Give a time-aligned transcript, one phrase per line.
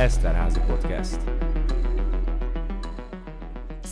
[0.00, 1.18] Eszterházi Podcast.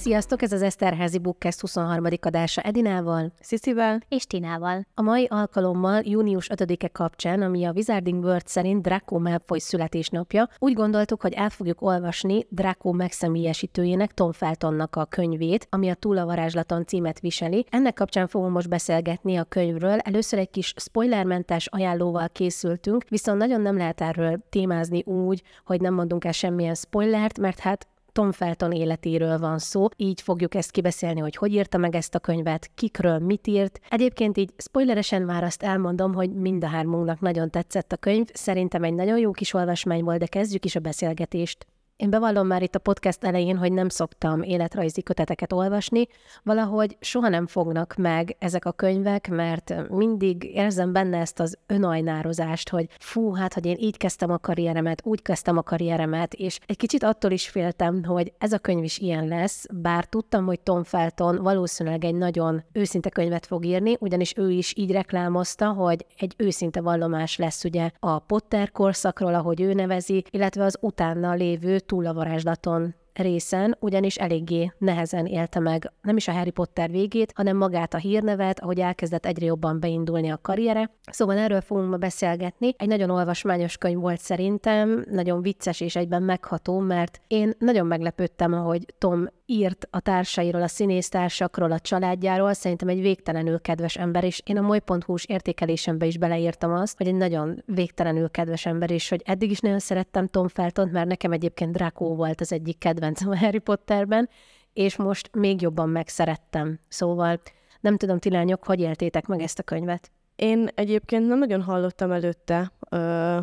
[0.00, 2.04] Sziasztok, ez az Eszterházi Bookcast 23.
[2.20, 4.86] adása Edinával, Sziszivel és Tinával.
[4.94, 10.72] A mai alkalommal június 5-e kapcsán, ami a Wizarding World szerint Draco Malfoy születésnapja, úgy
[10.72, 16.26] gondoltuk, hogy el fogjuk olvasni Draco megszemélyesítőjének Tom Feltonnak a könyvét, ami a Túl a
[16.26, 17.66] varázslaton címet viseli.
[17.70, 19.98] Ennek kapcsán fogom most beszélgetni a könyvről.
[19.98, 25.94] Először egy kis spoilermentes ajánlóval készültünk, viszont nagyon nem lehet erről témázni úgy, hogy nem
[25.94, 27.86] mondunk el semmilyen spoilert, mert hát
[28.18, 32.18] Tom Felton életéről van szó, így fogjuk ezt kibeszélni, hogy hogy írta meg ezt a
[32.18, 33.80] könyvet, kikről mit írt.
[33.88, 38.82] Egyébként így spoileresen már azt elmondom, hogy mind a hármunknak nagyon tetszett a könyv, szerintem
[38.82, 41.66] egy nagyon jó kis olvasmány volt, de kezdjük is a beszélgetést.
[41.98, 46.06] Én bevallom már itt a podcast elején, hogy nem szoktam életrajzi köteteket olvasni,
[46.42, 52.68] valahogy soha nem fognak meg ezek a könyvek, mert mindig érzem benne ezt az önajnározást,
[52.68, 56.76] hogy fú, hát, hogy én így kezdtem a karrieremet, úgy kezdtem a karrieremet, és egy
[56.76, 60.84] kicsit attól is féltem, hogy ez a könyv is ilyen lesz, bár tudtam, hogy Tom
[60.84, 66.34] Felton valószínűleg egy nagyon őszinte könyvet fog írni, ugyanis ő is így reklámozta, hogy egy
[66.36, 72.06] őszinte vallomás lesz ugye a Potter korszakról, ahogy ő nevezi, illetve az utána lévő túl
[72.06, 77.56] a varázslaton részen, ugyanis eléggé nehezen élte meg nem is a Harry Potter végét, hanem
[77.56, 80.90] magát a hírnevet, ahogy elkezdett egyre jobban beindulni a karriere.
[81.10, 82.74] Szóval erről fogunk ma beszélgetni.
[82.76, 88.52] Egy nagyon olvasmányos könyv volt szerintem, nagyon vicces és egyben megható, mert én nagyon meglepődtem,
[88.52, 94.42] ahogy Tom írt a társairól, a színésztársakról, a családjáról, szerintem egy végtelenül kedves ember, és
[94.44, 99.22] én a moly.hu-s értékelésembe is beleírtam azt, hogy egy nagyon végtelenül kedves ember, és hogy
[99.24, 102.78] eddig is nagyon szerettem Tom Feltont, mert nekem egyébként Draco volt az egyik
[103.08, 104.28] kedvencem a Harry Potterben,
[104.72, 106.78] és most még jobban megszerettem.
[106.88, 107.40] Szóval
[107.80, 110.10] nem tudom, ti lányok, hogy éltétek meg ezt a könyvet?
[110.36, 112.72] Én egyébként nem nagyon hallottam előtte,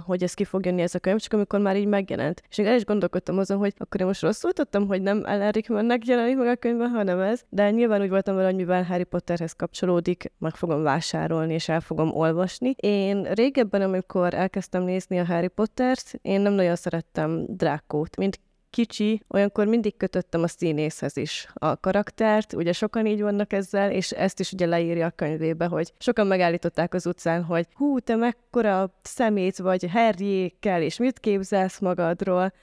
[0.05, 2.43] hogy ez ki fog jönni ez a könyv, csak amikor már így megjelent.
[2.49, 5.51] És én el is gondolkodtam azon, hogy akkor én most rosszul tudtam, hogy nem Ellen
[5.51, 7.41] Rickmannek jelenik meg a könyvben, hanem ez.
[7.49, 11.81] De nyilván úgy voltam vele, hogy mivel Harry Potterhez kapcsolódik, meg fogom vásárolni és el
[11.81, 12.75] fogom olvasni.
[12.75, 18.17] Én régebben, amikor elkezdtem nézni a Harry Pottert, én nem nagyon szerettem Drákót.
[18.17, 18.39] Mint
[18.75, 24.11] kicsi, olyankor mindig kötöttem a színészhez is a karaktert, ugye sokan így vannak ezzel, és
[24.11, 28.93] ezt is ugye leírja a könyvébe, hogy sokan megállították az utcán, hogy hú, te mekkora
[29.03, 32.53] szemét vagy Harryékkel, és mit képzelsz magadról.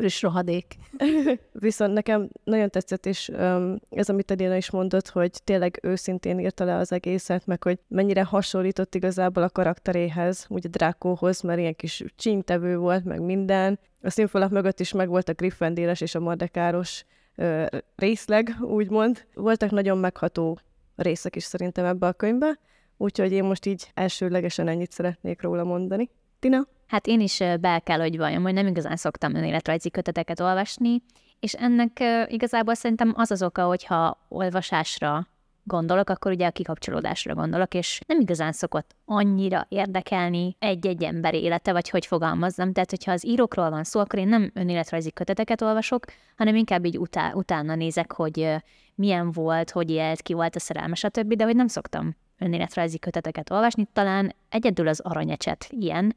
[0.00, 0.76] Is rohadék.
[1.52, 6.64] Viszont nekem nagyon tetszett, és um, ez, amit Edina is mondott, hogy tényleg őszintén írta
[6.64, 12.04] le az egészet, meg hogy mennyire hasonlított igazából a karakteréhez, ugye Drákóhoz, mert ilyen kis
[12.16, 17.04] csíntevő volt, meg minden, a színfalak mögött is megvolt a Gryffindéres és a Mardekáros
[17.36, 19.26] ö, részleg, úgymond.
[19.34, 20.58] Voltak nagyon megható
[20.96, 22.58] részek is szerintem ebbe a könyvbe,
[22.96, 26.10] úgyhogy én most így elsőlegesen ennyit szeretnék róla mondani.
[26.38, 26.66] Tina?
[26.88, 31.02] Hát én is be kell, hogy valljam, hogy nem igazán szoktam önéletrajzi köteteket olvasni,
[31.40, 35.26] és ennek igazából szerintem az az oka, hogyha olvasásra
[35.68, 41.72] gondolok, akkor ugye a kikapcsolódásra gondolok, és nem igazán szokott annyira érdekelni egy-egy ember élete,
[41.72, 42.72] vagy hogy fogalmazzam.
[42.72, 46.04] Tehát, hogyha az írókról van szó, akkor én nem önéletrajzi köteteket olvasok,
[46.36, 48.54] hanem inkább így utá- utána nézek, hogy
[48.94, 53.50] milyen volt, hogy élt, ki volt a szerelme, stb., de hogy nem szoktam önéletrajzi köteteket
[53.50, 56.16] olvasni, talán egyedül az aranyecset ilyen,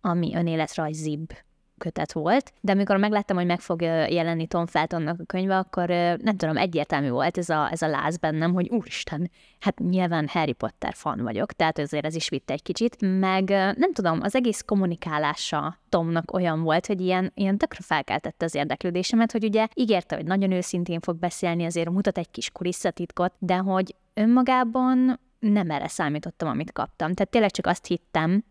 [0.00, 1.32] ami önéletrajzibb
[1.78, 5.88] kötet volt, de amikor megláttam, hogy meg fog jelenni Tom Feltonnak a könyve, akkor
[6.18, 10.52] nem tudom, egyértelmű volt ez a, ez a láz bennem, hogy úristen, hát nyilván Harry
[10.52, 14.62] Potter fan vagyok, tehát azért ez is vitt egy kicsit, meg nem tudom, az egész
[14.66, 20.24] kommunikálása Tomnak olyan volt, hogy ilyen, ilyen tökre felkeltette az érdeklődésemet, hogy ugye ígérte, hogy
[20.24, 26.48] nagyon őszintén fog beszélni, azért mutat egy kis kulisszatitkot, de hogy önmagában nem erre számítottam,
[26.48, 27.14] amit kaptam.
[27.14, 28.44] Tehát tényleg csak azt hittem,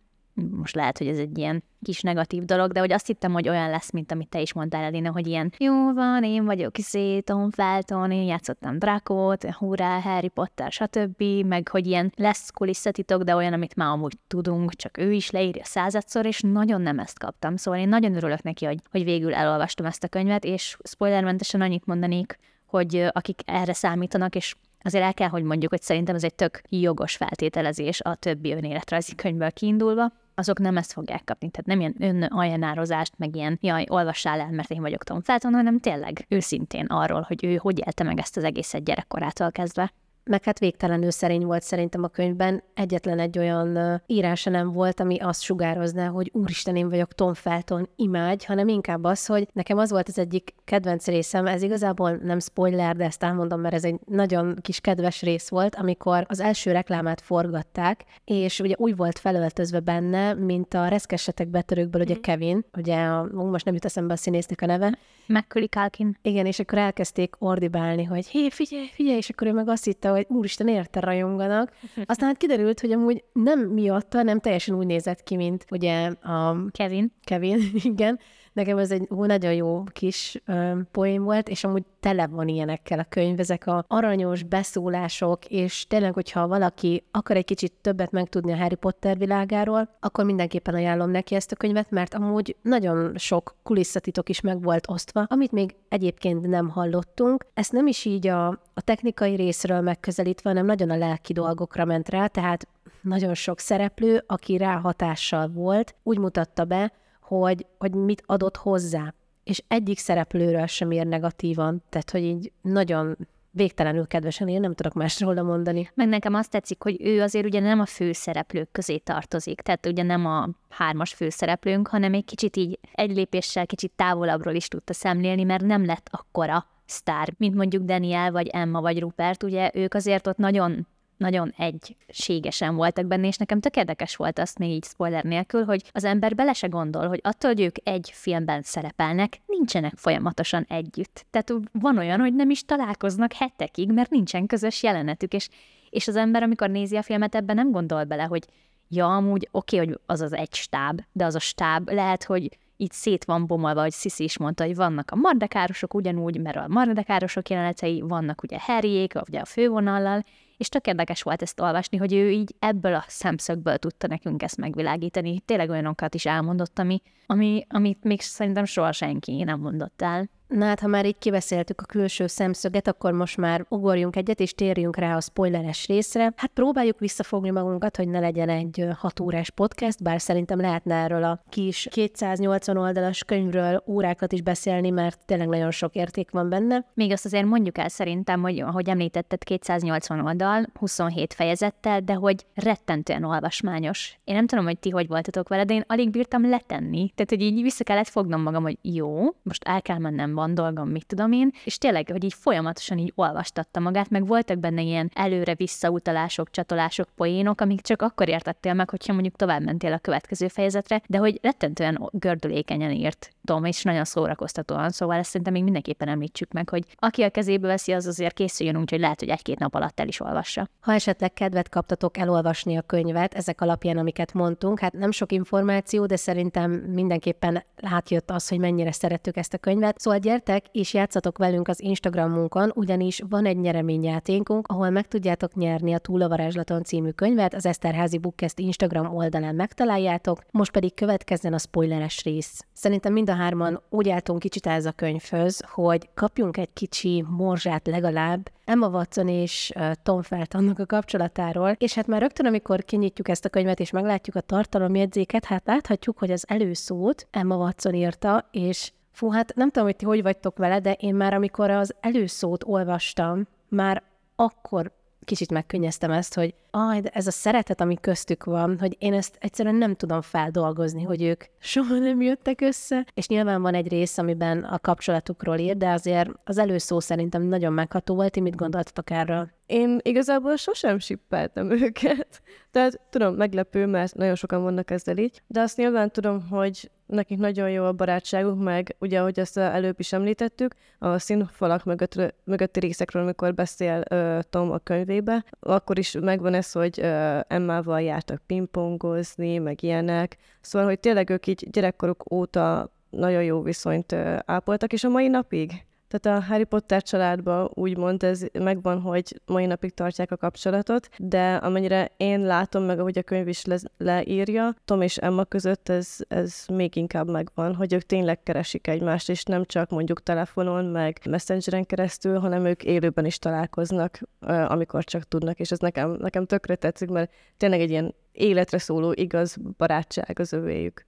[0.51, 3.69] most lehet, hogy ez egy ilyen kis negatív dolog, de hogy azt hittem, hogy olyan
[3.69, 7.51] lesz, mint amit te is mondtál, Elina, hogy ilyen jó van, én vagyok Kiszé, Tom
[7.51, 13.53] Felton, én játszottam Drakót, hurrá, Harry Potter, stb., meg hogy ilyen lesz kulisszatitok, de olyan,
[13.53, 17.55] amit már amúgy tudunk, csak ő is leírja századszor, és nagyon nem ezt kaptam.
[17.55, 21.85] Szóval én nagyon örülök neki, hogy, hogy végül elolvastam ezt a könyvet, és spoilermentesen annyit
[21.85, 26.35] mondanék, hogy akik erre számítanak, és azért el kell, hogy mondjuk, hogy szerintem ez egy
[26.35, 31.49] tök jogos feltételezés a többi önéletrajzi könyvből kiindulva, azok nem ezt fogják kapni.
[31.49, 35.79] Tehát nem ilyen önajánlározást, meg ilyen, jaj, olvassál el, mert én vagyok Tom Felton, hanem
[35.79, 39.93] tényleg őszintén arról, hogy ő hogy élte meg ezt az egészet gyerekkorától kezdve.
[40.27, 42.63] Meg hát végtelenül szerény volt szerintem a könyvben.
[42.73, 47.89] Egyetlen egy olyan írása nem volt, ami azt sugározná, hogy úristen, én vagyok Tom Felton,
[47.95, 52.39] imádj, hanem inkább az, hogy nekem az volt az egyik kedvenc részem, ez igazából nem
[52.39, 56.71] spoiler, de ezt elmondom, mert ez egy nagyon kis kedves rész volt, amikor az első
[56.71, 62.21] reklámát forgatták, és ugye úgy volt felöltözve benne, mint a reszkessetek betörőkből, ugye mhm.
[62.21, 64.97] Kevin, ugye a, most nem jut eszembe a színésznek a neve.
[65.27, 66.17] Macaulay Culkin.
[66.21, 70.09] Igen, és akkor elkezdték ordibálni, hogy hé, figyelj, figyelj, és akkor ő meg azt hitte,
[70.17, 71.73] hogy úristen, érte rajonganak.
[72.05, 76.55] Aztán hát kiderült, hogy amúgy nem miatta, nem teljesen úgy nézett ki, mint ugye a...
[76.71, 77.11] Kevin.
[77.23, 77.59] Kevin,
[77.93, 78.19] igen.
[78.57, 82.99] Nekem ez egy ó, nagyon jó kis ö, poém volt, és amúgy tele van ilyenekkel
[82.99, 88.51] a könyv, ezek a aranyos beszólások, és tényleg, hogyha valaki akar egy kicsit többet megtudni
[88.51, 93.55] a Harry Potter világáról, akkor mindenképpen ajánlom neki ezt a könyvet, mert amúgy nagyon sok
[93.63, 97.45] kulisszatitok is meg volt osztva, amit még egyébként nem hallottunk.
[97.53, 102.09] Ezt nem is így a, a technikai részről megközelítve, hanem nagyon a lelki dolgokra ment
[102.09, 102.67] rá, tehát
[103.01, 106.91] nagyon sok szereplő, aki rá hatással volt, úgy mutatta be,
[107.27, 109.13] hogy, hogy mit adott hozzá.
[109.43, 113.17] És egyik szereplőről sem ír negatívan, tehát hogy így nagyon
[113.51, 115.91] végtelenül kedvesen, én nem tudok másról mondani.
[115.93, 120.03] Meg nekem azt tetszik, hogy ő azért ugye nem a főszereplők közé tartozik, tehát ugye
[120.03, 125.43] nem a hármas főszereplőnk, hanem egy kicsit így egy lépéssel kicsit távolabbról is tudta szemlélni,
[125.43, 130.27] mert nem lett akkora sztár, mint mondjuk Daniel, vagy Emma, vagy Rupert, ugye ők azért
[130.27, 130.87] ott nagyon
[131.17, 135.83] nagyon egységesen voltak benne, és nekem tök érdekes volt azt még így spoiler nélkül, hogy
[135.91, 141.25] az ember bele se gondol, hogy attól, hogy ők egy filmben szerepelnek, nincsenek folyamatosan együtt.
[141.29, 145.49] Tehát van olyan, hogy nem is találkoznak hetekig, mert nincsen közös jelenetük, és,
[145.89, 148.45] és az ember, amikor nézi a filmet, ebben nem gondol bele, hogy
[148.89, 152.57] ja, amúgy oké, okay, hogy az az egy stáb, de az a stáb lehet, hogy
[152.77, 156.67] itt szét van bomolva, hogy Sisi is mondta, hogy vannak a mardekárosok ugyanúgy, mert a
[156.67, 160.23] mardekárosok jelenetei vannak ugye Harryék, ugye a fővonallal,
[160.57, 164.57] és tök érdekes volt ezt olvasni, hogy ő így ebből a szemszögből tudta nekünk ezt
[164.57, 165.39] megvilágítani.
[165.39, 170.29] Tényleg olyanokat is elmondott, ami, ami, amit még szerintem soha senki nem mondott el.
[170.47, 174.53] Na hát, ha már így kiveszéltük a külső szemszöget, akkor most már ugorjunk egyet, és
[174.53, 176.33] térjünk rá a spoileres részre.
[176.35, 181.23] Hát próbáljuk visszafogni magunkat, hogy ne legyen egy hat órás podcast, bár szerintem lehetne erről
[181.23, 186.85] a kis 280 oldalas könyvről órákat is beszélni, mert tényleg nagyon sok érték van benne.
[186.93, 192.45] Még azt azért mondjuk el szerintem, hogy ahogy említetted, 280 oldal, 27 fejezettel, de hogy
[192.53, 194.19] rettentően olvasmányos.
[194.23, 197.11] Én nem tudom, hogy ti hogy voltatok vele, de én alig bírtam letenni.
[197.15, 200.89] Tehát, hogy így vissza kellett fognom magam, hogy jó, most el kell mennem van dolgom,
[200.89, 205.11] mit tudom én, és tényleg, hogy így folyamatosan így olvastatta magát, meg voltak benne ilyen
[205.13, 210.47] előre visszautalások, csatolások, poénok, amik csak akkor értettél meg, hogyha mondjuk tovább mentél a következő
[210.47, 216.07] fejezetre, de hogy rettentően gördülékenyen írt Tom, és nagyon szórakoztatóan, szóval ezt szerintem még mindenképpen
[216.07, 219.59] említsük meg, hogy aki a kezébe veszi, az azért készüljön úgy, hogy lehet, hogy egy-két
[219.59, 220.67] nap alatt el is olvassa.
[220.79, 226.05] Ha esetleg kedvet kaptatok elolvasni a könyvet, ezek alapján, amiket mondtunk, hát nem sok információ,
[226.05, 229.99] de szerintem mindenképpen átjött az, hogy mennyire szerettük ezt a könyvet.
[229.99, 235.93] Szóval gyertek és játszatok velünk az Instagramunkon, ugyanis van egy nyereményjátékunk, ahol meg tudjátok nyerni
[235.93, 241.53] a Túl a varázslaton című könyvet, az Eszterházi Bookcast Instagram oldalán megtaláljátok, most pedig következzen
[241.53, 242.65] a spoileres rész.
[242.73, 247.87] Szerintem mind a hárman úgy álltunk kicsit ez a könyvhöz, hogy kapjunk egy kicsi morzsát
[247.87, 253.45] legalább Emma Watson és Tom Feltonnak a kapcsolatáról, és hát már rögtön, amikor kinyitjuk ezt
[253.45, 258.91] a könyvet és meglátjuk a tartalomjegyzéket, hát láthatjuk, hogy az előszót Emma Watson írta, és
[259.17, 262.63] Fú, hát nem tudom, hogy ti hogy vagytok vele, de én már amikor az előszót
[262.63, 264.03] olvastam, már
[264.35, 264.91] akkor
[265.25, 269.37] kicsit megkönnyeztem ezt, hogy aj, de ez a szeretet, ami köztük van, hogy én ezt
[269.39, 274.17] egyszerűen nem tudom feldolgozni, hogy ők soha nem jöttek össze, és nyilván van egy rész,
[274.17, 279.09] amiben a kapcsolatukról ír, de azért az előszó szerintem nagyon megható volt, ti mit gondoltatok
[279.09, 279.56] erről?
[279.67, 282.41] Én igazából sosem sippeltem őket.
[282.71, 287.37] Tehát tudom, meglepő, mert nagyon sokan vannak ezzel így, de azt nyilván tudom, hogy nekik
[287.37, 292.79] nagyon jó a barátságuk, meg ugye, ahogy ezt előbb is említettük, a színfalak mögött, mögötti
[292.79, 298.41] részekről, amikor beszél uh, Tom a könyvébe, akkor is megvan ez, hogy uh, Emmával jártak
[298.45, 300.37] pingpongozni, meg ilyenek.
[300.61, 305.27] Szóval, hogy tényleg ők így gyerekkoruk óta nagyon jó viszonyt uh, ápoltak, és a mai
[305.27, 311.09] napig tehát a Harry Potter családban úgymond ez megvan, hogy mai napig tartják a kapcsolatot,
[311.17, 315.89] de amennyire én látom meg, ahogy a könyv is le- leírja, Tom és Emma között
[315.89, 320.85] ez, ez még inkább megvan, hogy ők tényleg keresik egymást, és nem csak mondjuk telefonon,
[320.85, 324.19] meg messengeren keresztül, hanem ők élőben is találkoznak,
[324.67, 329.11] amikor csak tudnak, és ez nekem, nekem tökre tetszik, mert tényleg egy ilyen életre szóló
[329.15, 331.05] igaz barátság az övéjük.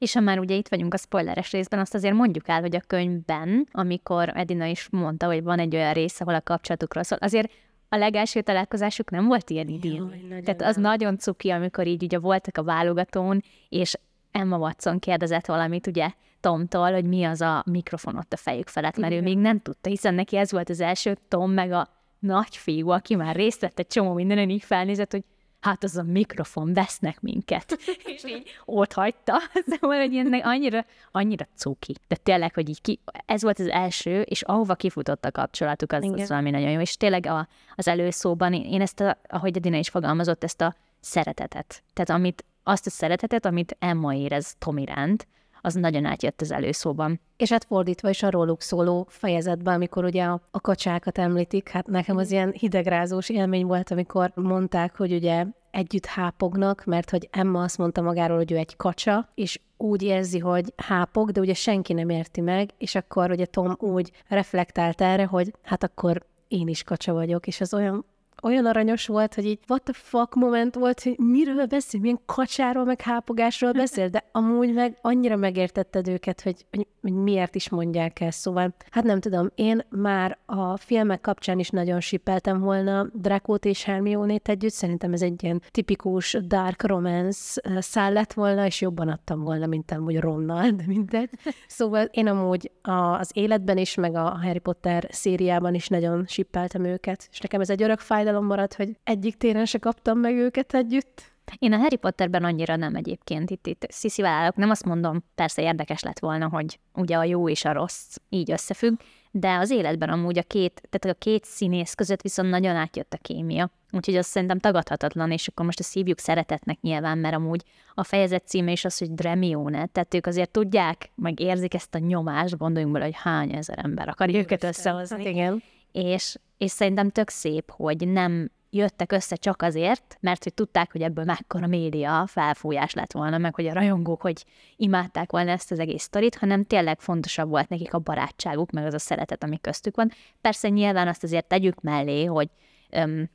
[0.00, 2.82] És ha már ugye itt vagyunk a spoileres részben, azt azért mondjuk el, hogy a
[2.86, 7.52] könyvben, amikor Edina is mondta, hogy van egy olyan rész, ahol a kapcsolatukról szól, azért
[7.88, 10.24] a legelső találkozásuk nem volt ilyen idén.
[10.44, 13.94] Tehát az nagyon cuki, amikor így ugye voltak a válogatón, és
[14.30, 18.96] Emma Watson kérdezett valamit, ugye, Tomtól, hogy mi az a mikrofon ott a fejük felett,
[18.96, 19.24] mert Igen.
[19.24, 21.88] ő még nem tudta, hiszen neki ez volt az első, Tom meg a
[22.18, 25.24] nagy fiú, aki már részt vett egy csomó mindenen, így felnézett, hogy
[25.60, 27.78] hát az a mikrofon, vesznek minket.
[28.14, 29.38] és így ott hagyta.
[29.80, 31.94] Szóval, hogy ennek annyira, annyira cuki.
[32.08, 36.10] De tényleg, hogy így ki, ez volt az első, és ahova kifutott a kapcsolatuk, az,
[36.12, 36.80] az valami nagyon jó.
[36.80, 41.82] És tényleg a, az előszóban én ezt, a, ahogy Edina is fogalmazott, ezt a szeretetet.
[41.92, 45.26] Tehát amit, azt a szeretetet, amit Emma érez Tom iránt,
[45.60, 47.20] az nagyon átjött az előszóban.
[47.36, 51.86] És hát fordítva is a róluk szóló fejezetben, amikor ugye a, a kacsákat említik, hát
[51.86, 57.62] nekem az ilyen hidegrázós élmény volt, amikor mondták, hogy ugye együtt hápognak, mert hogy Emma
[57.62, 61.92] azt mondta magáról, hogy ő egy kacsa, és úgy érzi, hogy hápog, de ugye senki
[61.92, 66.82] nem érti meg, és akkor ugye Tom úgy reflektált erre, hogy hát akkor én is
[66.82, 68.04] kacsa vagyok, és az olyan
[68.42, 72.84] olyan aranyos volt, hogy így what the fuck moment volt, hogy miről beszél, milyen kacsáról,
[72.84, 78.20] meg hápogásról beszél, de amúgy meg annyira megértetted őket, hogy, hogy, hogy miért is mondják
[78.20, 78.38] ezt.
[78.38, 83.84] Szóval, hát nem tudom, én már a filmek kapcsán is nagyon sipeltem volna Drakót és
[83.84, 89.40] Hermione-t együtt, szerintem ez egy ilyen tipikus dark romance szál lett volna, és jobban adtam
[89.42, 91.30] volna, mint amúgy Ronnal, de mindegy.
[91.66, 97.28] Szóval én amúgy az életben is, meg a Harry Potter szériában is nagyon sippeltem őket,
[97.30, 100.74] és nekem ez egy örök fájdalom, fájdalom maradt, hogy egyik téren se kaptam meg őket
[100.74, 101.22] együtt.
[101.58, 103.50] Én a Harry Potterben annyira nem egyébként.
[103.50, 107.48] Itt, itt sziszivel állok, nem azt mondom, persze érdekes lett volna, hogy ugye a jó
[107.48, 108.98] és a rossz így összefügg,
[109.30, 113.18] de az életben amúgy a két, tehát a két színész között viszont nagyon átjött a
[113.22, 113.70] kémia.
[113.92, 117.62] Úgyhogy azt szerintem tagadhatatlan, és akkor most a szívjuk szeretetnek nyilván, mert amúgy
[117.94, 121.98] a fejezet címe is az, hogy Dremione, tehát ők azért tudják, meg érzik ezt a
[121.98, 125.16] nyomást, gondoljunk bele, hogy hány ezer ember akarja őket összehozni.
[125.16, 125.62] Hát igen.
[125.92, 131.02] És és szerintem tök szép, hogy nem jöttek össze csak azért, mert hogy tudták, hogy
[131.02, 134.44] ebből mekkora média felfújás lett volna, meg hogy a rajongók, hogy
[134.76, 138.94] imádták volna ezt az egész sztorit, hanem tényleg fontosabb volt nekik a barátságuk, meg az
[138.94, 140.10] a szeretet, ami köztük van.
[140.40, 142.48] Persze nyilván azt azért tegyük mellé, hogy
[142.90, 143.30] öm,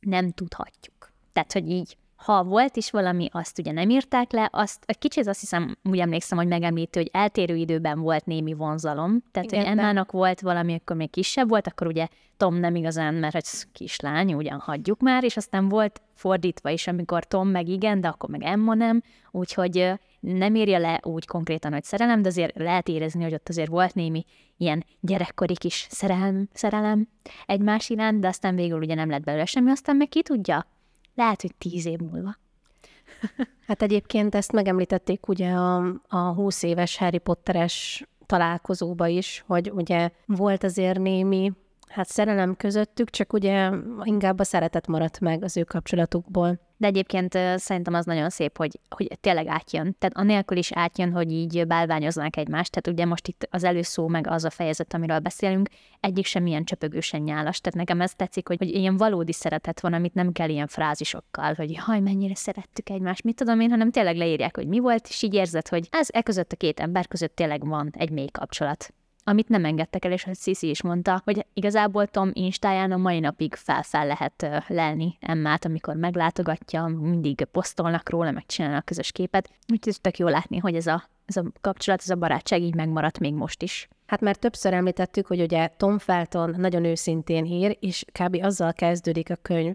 [0.00, 1.12] nem tudhatjuk.
[1.32, 5.26] Tehát, hogy így ha volt is valami, azt ugye nem írták le, azt egy kicsit
[5.26, 9.78] azt hiszem, úgy emlékszem, hogy megemlítő, hogy eltérő időben volt némi vonzalom, tehát Igen, hogy
[9.78, 14.34] Emmának volt valami, akkor még kisebb volt, akkor ugye Tom nem igazán, mert egy kislány,
[14.34, 18.42] ugyan hagyjuk már, és aztán volt fordítva is, amikor Tom meg igen, de akkor meg
[18.42, 23.34] Emma nem, úgyhogy nem írja le úgy konkrétan, hogy szerelem, de azért lehet érezni, hogy
[23.34, 24.24] ott azért volt némi
[24.56, 27.08] ilyen gyerekkori kis szerelem, szerelem
[27.46, 30.66] egymás iránt, de aztán végül ugye nem lett belőle semmi, aztán meg ki tudja,
[31.16, 32.36] lehet, hogy tíz év múlva.
[33.66, 40.10] Hát egyébként ezt megemlítették ugye a, a 20 éves Harry Potteres találkozóba is, hogy ugye
[40.26, 41.52] volt azért némi
[41.88, 43.70] hát szerelem közöttük, csak ugye
[44.02, 46.58] inkább a szeretet maradt meg az ő kapcsolatukból.
[46.76, 49.96] De egyébként szerintem az nagyon szép, hogy, hogy tényleg átjön.
[49.98, 52.70] Tehát anélkül is átjön, hogy így bálványoznák egymást.
[52.70, 55.68] Tehát ugye most itt az előszó, meg az a fejezet, amiről beszélünk,
[56.00, 57.60] egyik sem ilyen csöpögősen nyálas.
[57.60, 61.54] Tehát nekem ez tetszik, hogy, hogy ilyen valódi szeretet van, amit nem kell ilyen frázisokkal,
[61.54, 65.22] hogy haj, mennyire szerettük egymást, mit tudom én, hanem tényleg leírják, hogy mi volt, és
[65.22, 68.94] így érzed, hogy ez e között a két ember között tényleg van egy mély kapcsolat
[69.28, 73.20] amit nem engedtek el, és hogy Sisi is mondta, hogy igazából Tom Instáján a mai
[73.20, 79.50] napig fel-fel lehet lelni Emmát, amikor meglátogatja, mindig posztolnak róla, megcsinálnak közös képet.
[79.72, 83.18] Úgyhogy tök jó látni, hogy ez a, ez a kapcsolat, ez a barátság így megmaradt
[83.18, 83.88] még most is.
[84.06, 88.38] Hát már többször említettük, hogy ugye Tom Felton nagyon őszintén hír, és kb.
[88.42, 89.74] azzal kezdődik a könyv,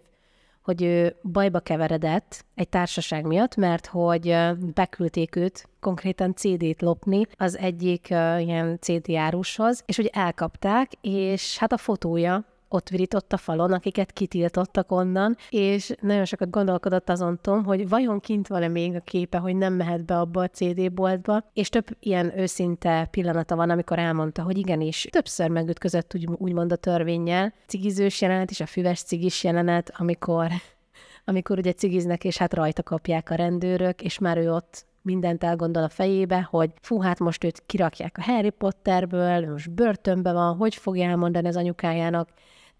[0.61, 4.35] hogy ő bajba keveredett egy társaság miatt, mert hogy
[4.73, 11.57] beküldték őt konkrétan CD-t lopni az egyik uh, ilyen CD árushoz, és hogy elkapták, és
[11.57, 17.39] hát a fotója ott virított a falon, akiket kitiltottak onnan, és nagyon sokat gondolkodott azon
[17.41, 20.93] Tom, hogy vajon kint van-e még a képe, hogy nem mehet be abba a CD
[20.93, 26.71] boltba, és több ilyen őszinte pillanata van, amikor elmondta, hogy igenis, többször megütközött úgy, úgymond
[26.71, 27.53] a törvényel.
[27.67, 30.47] Cigizős jelenet és a füves cigis jelenet, amikor
[31.25, 35.83] amikor ugye cigiznek, és hát rajta kapják a rendőrök, és már ő ott mindent elgondol
[35.83, 40.75] a fejébe, hogy fú, hát most őt kirakják a Harry Potterből, most börtönbe van, hogy
[40.75, 42.29] fogja elmondani az anyukájának,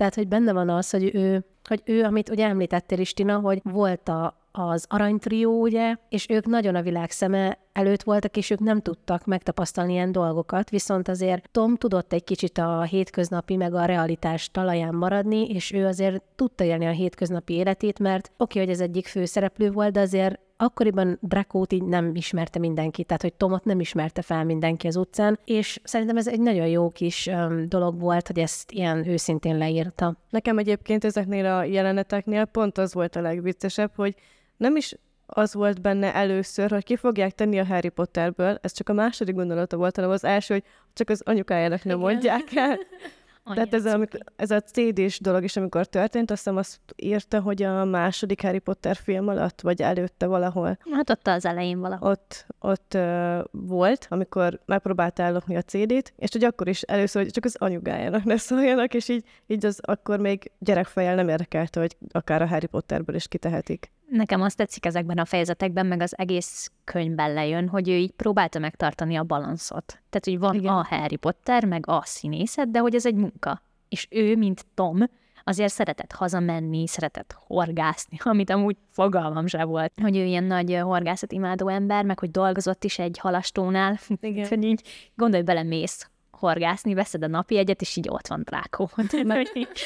[0.01, 3.61] tehát, hogy benne van az, hogy ő, hogy ő amit ugye említettél is, Tina, hogy
[3.63, 8.59] volt a, az aranytrió, ugye, és ők nagyon a világ szeme előtt voltak, és ők
[8.59, 13.85] nem tudtak megtapasztalni ilyen dolgokat, viszont azért Tom tudott egy kicsit a hétköznapi meg a
[13.85, 18.73] realitás talaján maradni, és ő azért tudta élni a hétköznapi életét, mert oké, okay, hogy
[18.73, 23.63] ez egyik főszereplő volt, de azért akkoriban Drakót így nem ismerte mindenki, tehát hogy Tomot
[23.65, 27.99] nem ismerte fel mindenki az utcán, és szerintem ez egy nagyon jó kis um, dolog
[27.99, 30.15] volt, hogy ezt ilyen őszintén leírta.
[30.29, 34.15] Nekem egyébként ezeknél a jeleneteknél pont az volt a legviccesebb, hogy
[34.57, 38.89] nem is az volt benne először, hogy ki fogják tenni a Harry Potterből, ez csak
[38.89, 40.63] a második gondolata volt, hanem az első, hogy
[40.93, 42.77] csak az anyukájának nem mondják el.
[43.43, 47.63] Tehát ez a, ez a CD-s dolog is, amikor történt, azt hiszem azt írta, hogy
[47.63, 50.77] a második Harry Potter film alatt, vagy előtte valahol.
[50.91, 52.09] Hát ott az elején valahol.
[52.09, 57.31] Ott, ott uh, volt, amikor megpróbálta ellopni a CD-t, és hogy akkor is először, hogy
[57.31, 61.97] csak az anyugájának ne szóljanak, és így, így az akkor még gyerekfejjel nem érdekelte, hogy
[62.11, 63.91] akár a Harry Potterből is kitehetik.
[64.11, 68.59] Nekem azt tetszik ezekben a fejezetekben, meg az egész könyvben lejön, hogy ő így próbálta
[68.59, 69.85] megtartani a balanszot.
[69.85, 70.73] Tehát, hogy van Igen.
[70.73, 73.61] a Harry Potter, meg a színészet, de hogy ez egy munka.
[73.89, 74.99] És ő, mint Tom,
[75.43, 81.31] azért szeretett hazamenni, szeretett horgászni, amit amúgy fogalmam sem volt, hogy ő ilyen nagy horgászat
[81.31, 83.99] imádó ember, meg hogy dolgozott is egy halastónál.
[84.21, 84.47] Igen.
[84.47, 86.09] hogy így gondolj bele, mész
[86.41, 88.89] horgászni, veszed a napi egyet, és így ott van drákó.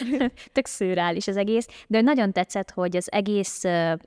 [0.54, 1.68] Tök szőrális az egész.
[1.88, 3.64] De nagyon tetszett, hogy az egész,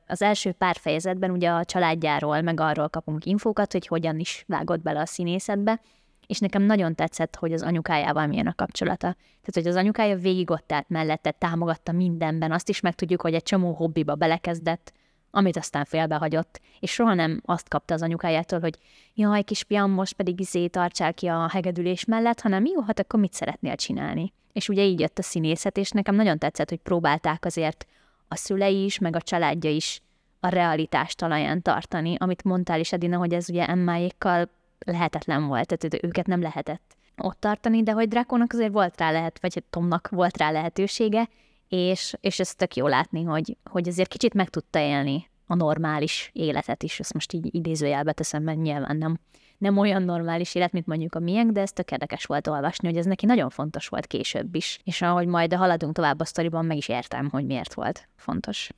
[0.07, 4.83] az első pár fejezetben ugye a családjáról, meg arról kapunk infókat, hogy hogyan is vágott
[4.83, 5.81] bele a színészetbe,
[6.27, 8.99] és nekem nagyon tetszett, hogy az anyukájával milyen a kapcsolata.
[8.99, 13.43] Tehát, hogy az anyukája végig ott állt mellette, támogatta mindenben, azt is megtudjuk, hogy egy
[13.43, 14.93] csomó hobbiba belekezdett,
[15.31, 18.79] amit aztán félbehagyott, és soha nem azt kapta az anyukájától, hogy
[19.15, 23.33] jaj, kisfiam, most pedig izé tartsál ki a hegedülés mellett, hanem jó, hát akkor mit
[23.33, 24.33] szeretnél csinálni?
[24.53, 27.87] És ugye így jött a színészet, és nekem nagyon tetszett, hogy próbálták azért
[28.29, 30.01] a szülei is, meg a családja is
[30.41, 36.05] a realitás talaján tartani, amit mondtál is, Edina, hogy ez ugye Emmáékkal lehetetlen volt, tehát
[36.05, 40.37] őket nem lehetett ott tartani, de hogy Drakónak azért volt rá lehet, vagy Tomnak volt
[40.37, 41.29] rá lehetősége,
[41.69, 46.31] és, és ez tök jó látni, hogy, hogy azért kicsit meg tudta élni a normális
[46.33, 49.19] életet is, ezt most így idézőjelbe teszem, mert nyilván nem,
[49.59, 52.97] nem olyan normális élet, mint mondjuk a miénk, de ez tök érdekes volt olvasni, hogy
[52.97, 54.81] ez neki nagyon fontos volt később is.
[54.85, 58.71] És ahogy majd haladunk tovább a sztoriban, meg is értem, hogy miért volt fontos.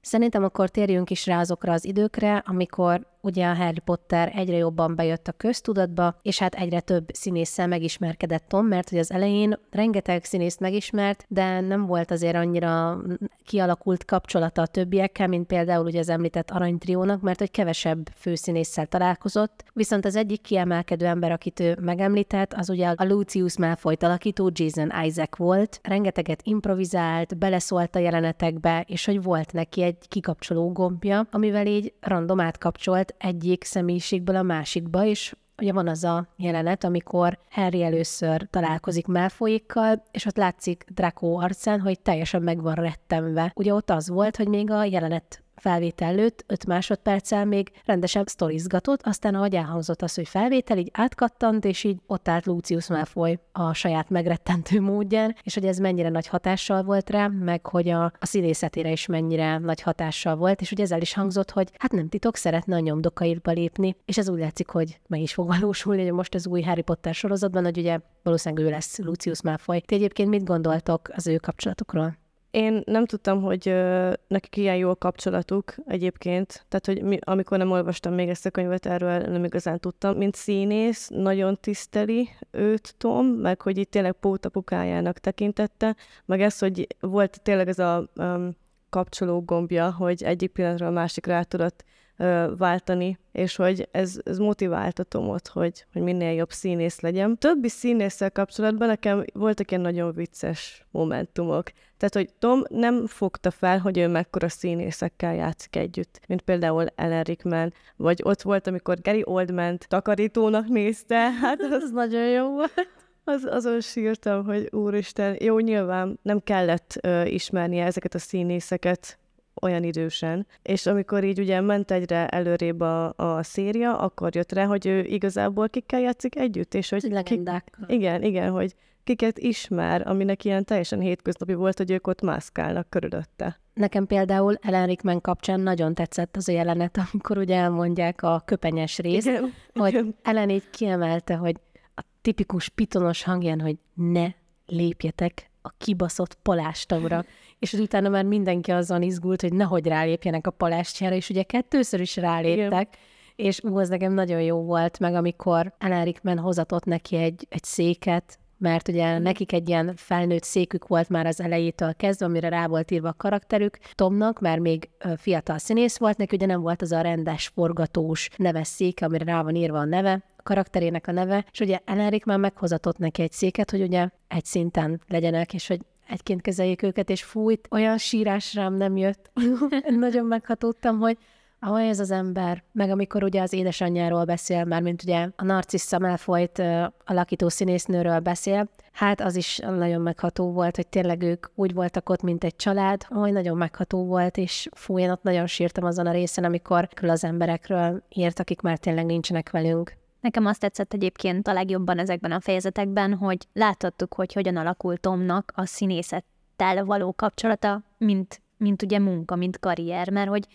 [0.00, 4.94] Szerintem akkor térjünk is rá azokra az időkre, amikor ugye a Harry Potter egyre jobban
[4.94, 10.24] bejött a köztudatba, és hát egyre több színésszel megismerkedett Tom, mert hogy az elején rengeteg
[10.24, 12.98] színészt megismert, de nem volt azért annyira
[13.44, 19.64] kialakult kapcsolata a többiekkel, mint például ugye az említett aranytriónak, mert hogy kevesebb főszínésszel találkozott,
[19.72, 24.92] viszont az egyik kiemelkedő ember, akit ő megemlített, az ugye a Lucius malfoy alakító Jason
[25.04, 31.66] Isaac volt, rengeteget improvizált, beleszólt a jelenetekbe, és hogy volt neki egy kikapcsoló gombja, amivel
[31.66, 37.82] így random átkapcsolt egyik személyiségből a másikba, és ugye van az a jelenet, amikor Harry
[37.82, 43.52] először találkozik Malfoyikkal, és ott látszik Draco arcán, hogy teljesen meg van rettemve.
[43.54, 49.00] Ugye ott az volt, hogy még a jelenet felvétel előtt 5 másodperccel még rendesen sztorizgatott,
[49.02, 53.72] aztán ahogy elhangzott az, hogy felvétel, így átkattant, és így ott állt Lucius Malfoy a
[53.72, 58.26] saját megrettentő módján, és hogy ez mennyire nagy hatással volt rá, meg hogy a, a
[58.26, 62.36] színészetére is mennyire nagy hatással volt, és hogy ezzel is hangzott, hogy hát nem titok,
[62.36, 66.34] szeretne a nyomdokairba lépni, és ez úgy látszik, hogy meg is fog valósulni, hogy most
[66.34, 69.80] az új Harry Potter sorozatban, hogy ugye valószínűleg ő lesz Lucius Malfoy.
[69.80, 72.16] Ti egyébként mit gondoltok az ő kapcsolatukról?
[72.58, 77.58] Én nem tudtam, hogy ö, nekik ilyen jó a kapcsolatuk egyébként, tehát hogy mi, amikor
[77.58, 80.16] nem olvastam még ezt a könyvet, erről nem igazán tudtam.
[80.16, 86.86] Mint színész, nagyon tiszteli őt Tom, meg hogy itt tényleg pótapukájának tekintette, meg ez, hogy
[87.00, 88.56] volt tényleg ez a um,
[88.90, 91.84] kapcsoló gombja, hogy egyik pillanatra a másikra át tudott
[92.18, 97.38] ö, váltani, és hogy ez, ez motiválta Tomot, hogy, hogy minél jobb színész legyen.
[97.38, 101.70] Többi színésszel kapcsolatban nekem voltak ilyen nagyon vicces momentumok.
[101.96, 107.22] Tehát, hogy Tom nem fogta fel, hogy ő mekkora színészekkel játszik együtt, mint például Ellen
[107.22, 112.88] Rickman, vagy ott volt, amikor Gary Oldman takarítónak nézte, hát az nagyon jó volt
[113.28, 119.18] az, azon sírtam, hogy úristen, jó, nyilván nem kellett ö, ismernie ezeket a színészeket
[119.60, 120.46] olyan idősen.
[120.62, 125.04] És amikor így ugye ment egyre előrébb a, a széria, akkor jött rá, hogy ő
[125.04, 127.02] igazából kikkel játszik együtt, és hogy...
[127.02, 127.86] Legendákkal.
[127.86, 132.90] Ki, igen, igen, hogy kiket ismer, aminek ilyen teljesen hétköznapi volt, hogy ők ott mászkálnak
[132.90, 133.60] körülötte.
[133.74, 138.98] Nekem például Ellen Rickman kapcsán nagyon tetszett az a jelenet, amikor ugye elmondják a köpenyes
[138.98, 140.14] részt, igen, hogy igen.
[140.22, 141.56] Ellen így kiemelte, hogy
[141.94, 144.28] a tipikus pitonos hangján, hogy ne
[144.66, 147.24] lépjetek a kibaszott palástaura
[147.58, 152.16] és utána már mindenki azon izgult, hogy nehogy rálépjenek a palástjára, és ugye kettőször is
[152.16, 152.88] ráléptek, Igen.
[153.36, 157.64] és ú, az nekem nagyon jó volt, meg amikor Alan Rickman hozatott neki egy, egy
[157.64, 162.66] széket, mert ugye nekik egy ilyen felnőtt székük volt már az elejétől kezdve, amire rá
[162.66, 163.78] volt írva a karakterük.
[163.94, 168.66] Tomnak, mert még fiatal színész volt, neki ugye nem volt az a rendes, forgatós neves
[168.66, 172.38] széke, amire rá van írva a neve, a karakterének a neve, és ugye Ellerik már
[172.38, 177.22] meghozatott neki egy széket, hogy ugye egy szinten legyenek, és hogy egyként kezeljék őket, és
[177.22, 179.30] fújt, olyan sírás rám nem jött.
[179.88, 181.18] Nagyon meghatódtam, hogy
[181.60, 185.98] ahol ez az ember, meg amikor ugye az édesanyjáról beszél, már mint ugye a Narcissa
[185.98, 186.62] Malfoyt
[187.04, 192.22] alakító színésznőről beszél, hát az is nagyon megható volt, hogy tényleg ők úgy voltak ott,
[192.22, 196.12] mint egy család, hogy nagyon megható volt, és fú, én ott nagyon sírtam azon a
[196.12, 199.96] részen, amikor az emberekről írt, akik már tényleg nincsenek velünk.
[200.20, 205.52] Nekem azt tetszett egyébként a legjobban ezekben a fejezetekben, hogy láthattuk, hogy hogyan alakult Tomnak
[205.54, 210.46] a színészettel való kapcsolata, mint, mint ugye munka, mint karrier, mert hogy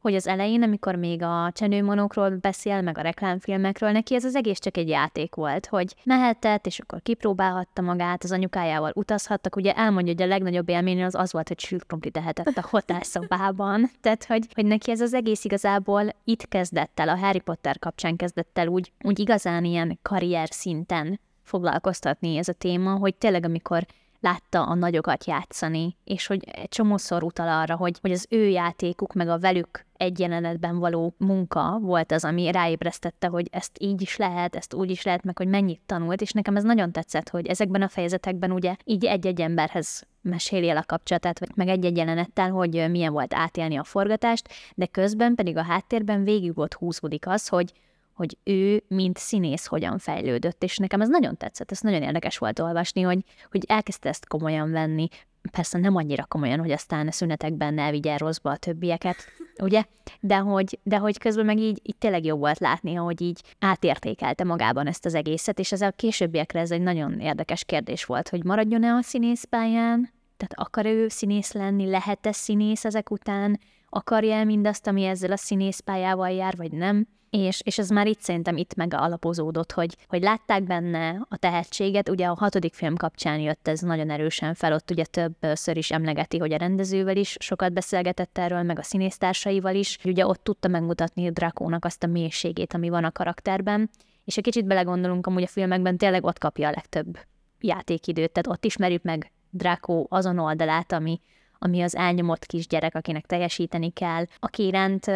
[0.00, 4.58] hogy az elején, amikor még a csenőmonokról beszél, meg a reklámfilmekről, neki ez az egész
[4.58, 10.12] csak egy játék volt, hogy mehetett, és akkor kipróbálhatta magát, az anyukájával utazhattak, ugye elmondja,
[10.12, 14.46] hogy a legnagyobb élmény az az volt, hogy sült krumplit ehetett a hotelszobában, tehát hogy,
[14.54, 18.66] hogy neki ez az egész igazából itt kezdett el, a Harry Potter kapcsán kezdett el
[18.66, 23.86] úgy, úgy igazán ilyen karrier szinten foglalkoztatni ez a téma, hogy tényleg amikor
[24.20, 29.12] látta a nagyokat játszani, és hogy egy csomószor utal arra, hogy, hogy az ő játékuk,
[29.12, 34.16] meg a velük egy jelenetben való munka volt az, ami ráébresztette, hogy ezt így is
[34.16, 37.46] lehet, ezt úgy is lehet, meg hogy mennyit tanult, és nekem ez nagyon tetszett, hogy
[37.46, 42.50] ezekben a fejezetekben ugye így egy-egy emberhez meséli el a kapcsolatát, vagy meg egy-egy jelenettel,
[42.50, 47.48] hogy milyen volt átélni a forgatást, de közben pedig a háttérben végig ott húzódik az,
[47.48, 47.72] hogy
[48.20, 52.58] hogy ő, mint színész, hogyan fejlődött, és nekem ez nagyon tetszett, ez nagyon érdekes volt
[52.58, 55.08] olvasni, hogy, hogy elkezdte ezt komolyan venni,
[55.50, 59.16] persze nem annyira komolyan, hogy aztán a szünetekben ne vigyen rosszba a többieket,
[59.62, 59.84] ugye?
[60.20, 64.44] De hogy, de hogy közben meg így, így tényleg jó volt látni, hogy így átértékelte
[64.44, 68.44] magában ezt az egészet, és ez a későbbiekre ez egy nagyon érdekes kérdés volt, hogy
[68.44, 74.86] maradjon-e a színészpályán, tehát akar ő színész lenni, lehet-e színész ezek után, akarja el mindazt,
[74.86, 78.94] ami ezzel a színészpályával jár, vagy nem és, és ez már itt szerintem itt meg
[78.94, 84.10] alapozódott, hogy, hogy látták benne a tehetséget, ugye a hatodik film kapcsán jött ez nagyon
[84.10, 88.78] erősen fel, ott ugye többször is emlegeti, hogy a rendezővel is sokat beszélgetett erről, meg
[88.78, 93.90] a színésztársaival is, ugye ott tudta megmutatni Drakónak azt a mélységét, ami van a karakterben,
[94.24, 97.18] és egy kicsit belegondolunk, amúgy a filmekben tényleg ott kapja a legtöbb
[97.60, 101.20] játékidőt, tehát ott ismerjük meg Draco azon oldalát, ami,
[101.62, 105.06] ami az elnyomott kisgyerek, akinek teljesíteni kell, aki iránt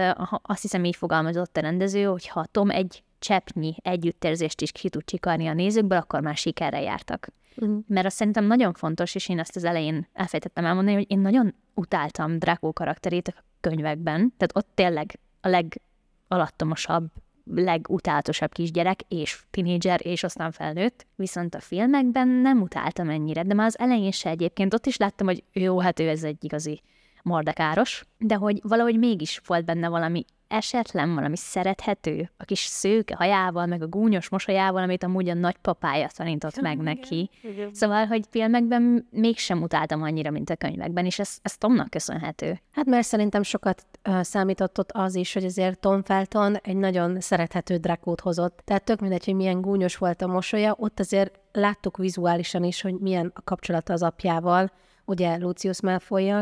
[0.43, 5.05] azt hiszem így fogalmazott a rendező, hogy ha Tom egy cseppnyi együttérzést is ki tud
[5.05, 7.29] csikarni a nézőkből, akkor már sikerre jártak.
[7.57, 7.79] Uh-huh.
[7.89, 11.55] Mert azt szerintem nagyon fontos, és én ezt az elején elfejtettem elmondani, hogy én nagyon
[11.75, 17.11] utáltam Draco karakterét a könyvekben, tehát ott tényleg a legalattomosabb
[17.45, 21.07] legutálatosabb kisgyerek, és tinédzser, és aztán felnőtt.
[21.17, 25.27] Viszont a filmekben nem utáltam ennyire, de már az elején se egyébként ott is láttam,
[25.27, 26.81] hogy jó, hát ő ez egy igazi
[27.23, 33.67] mordekáros, de hogy valahogy mégis volt benne valami esetlen valami szerethető, a kis szőke hajával,
[33.67, 37.31] meg a gúnyos mosolyával, amit amúgy a nagypapája tanított meg neki.
[37.73, 42.61] Szóval, hogy filmekben mégsem utáltam annyira, mint a könyvekben, és ez, ez Tomnak köszönhető.
[42.73, 47.21] Hát mert szerintem sokat uh, számított ott az is, hogy azért Tom Felton egy nagyon
[47.21, 48.61] szerethető drakót hozott.
[48.65, 52.95] Tehát tök mindegy, hogy milyen gúnyos volt a mosolya, ott azért láttuk vizuálisan is, hogy
[52.95, 54.71] milyen a kapcsolata az apjával,
[55.05, 56.33] ugye Lucius malfoy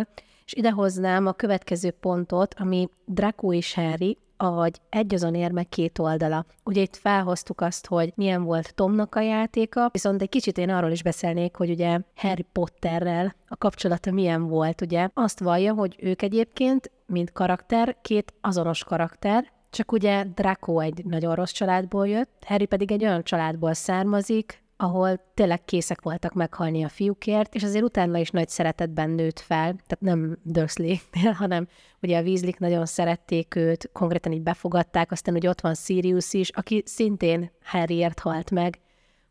[0.53, 6.47] és idehoznám a következő pontot, ami Draco és Harry, vagy egy azon érme két oldala.
[6.65, 10.91] Ugye itt felhoztuk azt, hogy milyen volt Tomnak a játéka, viszont egy kicsit én arról
[10.91, 15.09] is beszélnék, hogy ugye Harry Potterrel a kapcsolata milyen volt, ugye.
[15.15, 21.35] Azt vallja, hogy ők egyébként, mint karakter, két azonos karakter, csak ugye Draco egy nagyon
[21.35, 26.89] rossz családból jött, Harry pedig egy olyan családból származik, ahol tényleg készek voltak meghalni a
[26.89, 30.95] fiúkért, és azért utána is nagy szeretetben nőtt fel, tehát nem dursley
[31.33, 31.69] hanem
[32.01, 36.49] ugye a Weasley nagyon szerették őt, konkrétan így befogadták, aztán ugye ott van Sirius is,
[36.49, 38.81] aki szintén Harryért halt meg,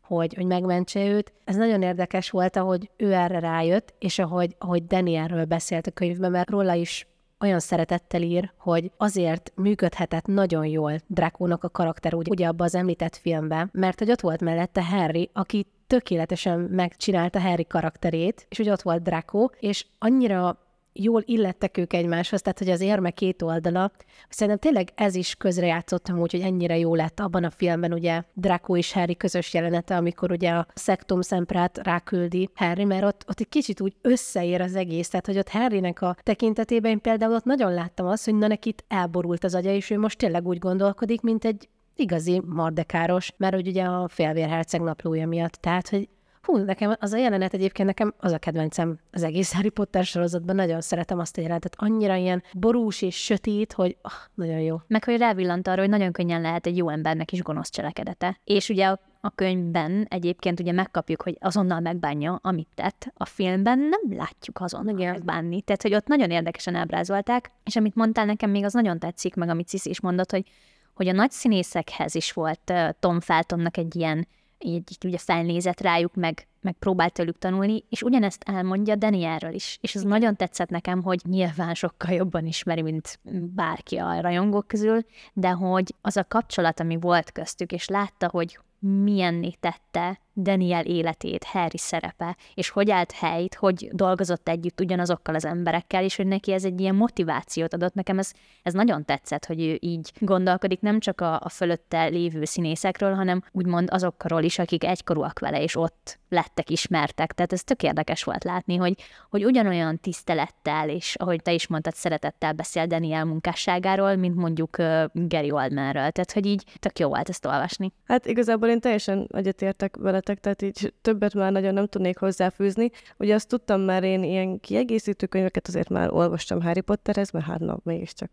[0.02, 1.32] hogy, hogy megmentse őt.
[1.44, 6.30] Ez nagyon érdekes volt, ahogy ő erre rájött, és ahogy, ahogy Danielről beszélt a könyvben,
[6.30, 7.06] mert róla is
[7.42, 12.74] olyan szeretettel ír, hogy azért működhetett nagyon jól Drakónak a karakter, úgy, ugye abban az
[12.74, 18.72] említett filmben, mert hogy ott volt mellette Harry, aki tökéletesen megcsinálta Harry karakterét, és ugye
[18.72, 20.58] ott volt Draco, és annyira
[20.92, 23.90] jól illettek ők egymáshoz, tehát hogy az érme két oldala.
[24.28, 28.76] Szerintem tényleg ez is közrejátszottam úgy, hogy ennyire jó lett abban a filmben ugye Draco
[28.76, 33.48] és Harry közös jelenete, amikor ugye a szektum szemprát ráküldi Harry, mert ott, ott egy
[33.48, 37.72] kicsit úgy összeér az egész, tehát hogy ott Harrynek a tekintetében én például ott nagyon
[37.72, 41.44] láttam azt, hogy na nekit elborult az agya, és ő most tényleg úgy gondolkodik, mint
[41.44, 46.08] egy igazi mardekáros, mert hogy ugye a félvérherceg naplója miatt, tehát hogy
[46.42, 50.54] Hú, nekem az a jelenet egyébként nekem az a kedvencem az egész Harry Potter sorozatban.
[50.54, 51.74] Nagyon szeretem azt a jelenetet.
[51.76, 54.76] Annyira ilyen borús és sötét, hogy oh, nagyon jó.
[54.86, 58.38] Meg hogy rávillant arra, hogy nagyon könnyen lehet egy jó embernek is gonosz cselekedete.
[58.44, 63.12] És ugye a a könyvben egyébként ugye megkapjuk, hogy azonnal megbánja, amit tett.
[63.16, 65.12] A filmben nem látjuk azonnal Igen.
[65.12, 65.62] megbánni.
[65.62, 69.48] Tehát, hogy ott nagyon érdekesen ábrázolták, és amit mondtál nekem még, az nagyon tetszik, meg
[69.48, 70.50] amit Cisz is mondott, hogy,
[70.94, 74.26] hogy a nagy színészekhez is volt Tom Feltonnak egy ilyen
[74.64, 79.78] így, így ugye felnézett rájuk, meg, meg próbált tőlük tanulni, és ugyanezt elmondja Danielről is.
[79.80, 83.20] És ez nagyon tetszett nekem, hogy nyilván sokkal jobban ismeri, mint
[83.54, 88.58] bárki a rajongók közül, de hogy az a kapcsolat, ami volt köztük, és látta, hogy
[88.82, 95.44] milyenné tette Daniel életét, Harry szerepe, és hogy állt helyt, hogy dolgozott együtt ugyanazokkal az
[95.44, 97.94] emberekkel, és hogy neki ez egy ilyen motivációt adott.
[97.94, 102.44] Nekem ez, ez nagyon tetszett, hogy ő így gondolkodik, nem csak a, a fölötte lévő
[102.44, 107.32] színészekről, hanem úgymond azokról is, akik egykorúak vele, és ott lettek ismertek.
[107.32, 108.94] Tehát ez tök érdekes volt látni, hogy,
[109.30, 115.04] hogy ugyanolyan tisztelettel, és ahogy te is mondtad, szeretettel beszél Daniel munkásságáról, mint mondjuk uh,
[115.12, 116.10] Gary Oldmanről.
[116.10, 117.92] Tehát, hogy így tök jó volt ezt olvasni.
[118.04, 122.90] Hát igazából én teljesen egyetértek vele veletek, tehát így többet már nagyon nem tudnék hozzáfűzni.
[123.18, 127.58] Ugye azt tudtam már én ilyen kiegészítő könyveket azért már olvastam Harry Potterhez, mert hát
[127.58, 128.30] na, mégiscsak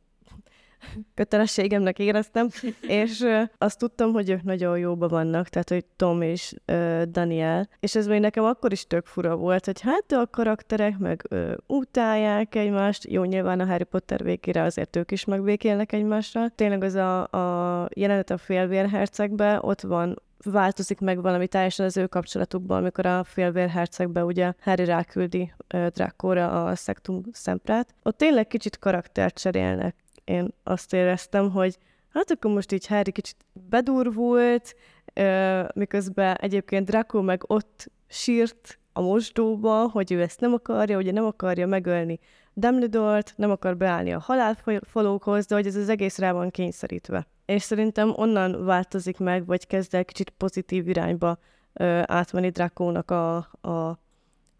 [1.13, 2.47] kötelességemnek éreztem,
[3.01, 3.25] és
[3.57, 8.07] azt tudtam, hogy ők nagyon jóban vannak, tehát hogy Tom és uh, Daniel, és ez
[8.07, 13.09] még nekem akkor is tök fura volt, hogy hát a karakterek meg uh, utálják egymást,
[13.09, 16.49] jó, nyilván a Harry Potter végére azért ők is megbékélnek egymással.
[16.55, 22.07] Tényleg az a, a jelenet a félvérhercegbe, ott van változik meg valami teljesen az ő
[22.07, 25.53] kapcsolatukban, amikor a félvérhercegbe ugye Harry ráküldi
[25.93, 27.95] Drákóra a szektum szemprát.
[28.03, 29.95] Ott tényleg kicsit karaktert cserélnek.
[30.23, 31.77] Én azt éreztem, hogy
[32.09, 33.35] hát akkor most így Harry kicsit
[33.69, 34.75] bedurvult,
[35.73, 41.25] miközben egyébként Draco meg ott sírt a mosdóba, hogy ő ezt nem akarja, ugye nem
[41.25, 42.19] akarja megölni
[42.53, 47.61] Dumbledore-t, nem akar beállni a halálfalókhoz, de hogy ez az egész rá van kényszerítve és
[47.61, 51.37] szerintem onnan változik meg, vagy kezd el kicsit pozitív irányba
[51.73, 53.99] ö, átmenni Drakónak a, a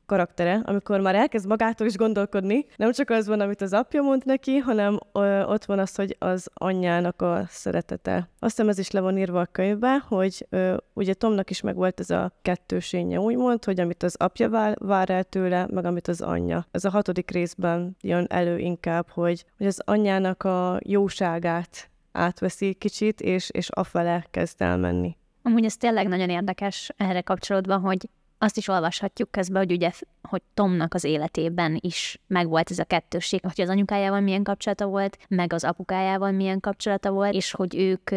[0.05, 4.25] karaktere, amikor már elkezd magától is gondolkodni, nem csak az van, amit az apja mond
[4.25, 8.15] neki, hanem ö, ott van az, hogy az anyjának a szeretete.
[8.15, 11.99] Azt hiszem ez is le van írva a könyvbe, hogy ö, ugye Tomnak is megvolt
[11.99, 16.21] ez a kettősénye, úgymond, hogy amit az apja vár, vár el tőle, meg amit az
[16.21, 16.67] anyja.
[16.71, 23.21] Ez a hatodik részben jön elő inkább, hogy, hogy az anyjának a jóságát átveszi kicsit,
[23.21, 25.17] és, és afele kezd elmenni.
[25.41, 28.09] Amúgy ez tényleg nagyon érdekes erre kapcsolódva, hogy
[28.41, 29.91] azt is olvashatjuk közben, hogy ugye,
[30.21, 35.17] hogy Tomnak az életében is megvolt ez a kettősség, hogy az anyukájával milyen kapcsolata volt,
[35.27, 38.09] meg az apukájával milyen kapcsolata volt, és hogy ők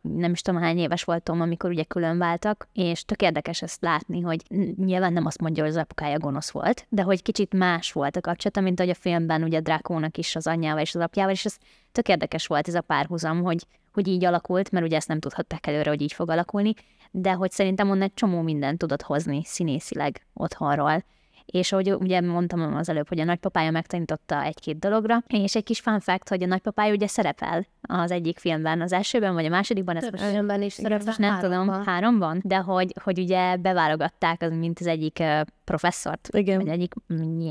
[0.00, 3.82] nem is tudom hány éves volt Tom, amikor ugye külön váltak, és tök érdekes ezt
[3.82, 4.42] látni, hogy
[4.76, 8.20] nyilván nem azt mondja, hogy az apukája gonosz volt, de hogy kicsit más volt a
[8.20, 11.56] kapcsolata, mint ahogy a filmben ugye Drákónak is az anyjával és az apjával, és ez
[11.94, 15.66] tök érdekes volt ez a párhuzam, hogy, hogy így alakult, mert ugye ezt nem tudhatták
[15.66, 16.74] előre, hogy így fog alakulni,
[17.10, 21.04] de hogy szerintem onnan egy csomó mindent tudott hozni színészileg otthonról.
[21.46, 25.80] És ahogy ugye mondtam az előbb, hogy a nagypapája megtanította egy-két dologra, és egy kis
[25.80, 29.96] fun fact, hogy a nagypapája ugye szerepel az egyik filmben, az elsőben vagy a másodikban,
[29.96, 31.66] ezt most, filmben is szerepel, most nem háromban.
[31.66, 35.22] tudom, háromban, de hogy, hogy ugye beválogatták, az, mint az egyik
[35.64, 36.58] professzort, Igen.
[36.58, 36.94] vagy egyik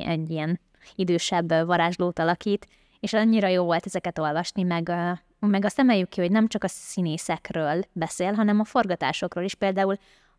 [0.05, 0.59] egy ilyen
[0.95, 2.67] idősebb varázslót alakít,
[3.03, 4.91] és annyira jó volt ezeket olvasni, meg
[5.39, 9.55] meg azt emeljük ki, hogy nem csak a színészekről beszél, hanem a forgatásokról is.
[9.55, 9.97] Például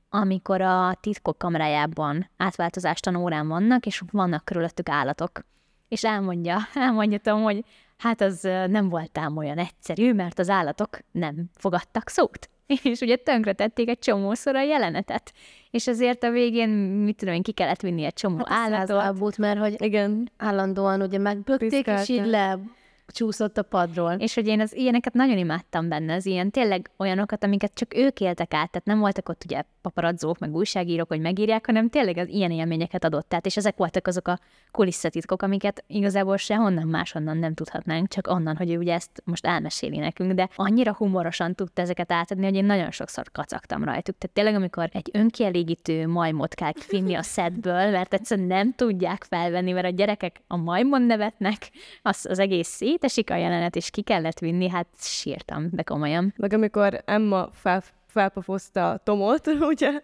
[0.08, 5.46] amikor a titkok kamerájában átváltozást órán vannak, és vannak körülöttük állatok.
[5.88, 7.64] És elmondja, elmondja Tom, hogy
[7.98, 12.50] hát az nem voltám olyan egyszerű, mert az állatok nem fogadtak szót.
[12.82, 15.32] És ugye tönkretették egy csomószor a jelenetet.
[15.70, 19.36] És azért a végén, mit tudom én, ki kellett vinni egy csomó hát állatot.
[19.36, 22.58] mert hogy igen, állandóan ugye megbökték, és így le
[23.06, 24.12] csúszott a padról.
[24.12, 28.20] És hogy én az ilyeneket nagyon imádtam benne, az ilyen tényleg olyanokat, amiket csak ők
[28.20, 32.28] éltek át, tehát nem voltak ott ugye paparazzók, meg újságírók, hogy megírják, hanem tényleg az
[32.28, 34.38] ilyen élményeket adott át, és ezek voltak azok a
[34.70, 39.98] kulisszatitkok, amiket igazából sehonnan máshonnan nem tudhatnánk, csak onnan, hogy ő ugye ezt most elmeséli
[39.98, 44.18] nekünk, de annyira humorosan tudta ezeket átadni, hogy én nagyon sokszor kacagtam rajtuk.
[44.18, 49.72] Tehát tényleg, amikor egy önkielégítő majmot kell kifinni a szedből, mert egyszerűen nem tudják felvenni,
[49.72, 51.70] mert a gyerekek a majmon nevetnek,
[52.02, 56.34] az, az egész szétesik a jelenet, és ki kellett vinni, hát sírtam, de komolyan.
[56.36, 60.02] Meg amikor Emma fel, felpofozta Tomot, ugye,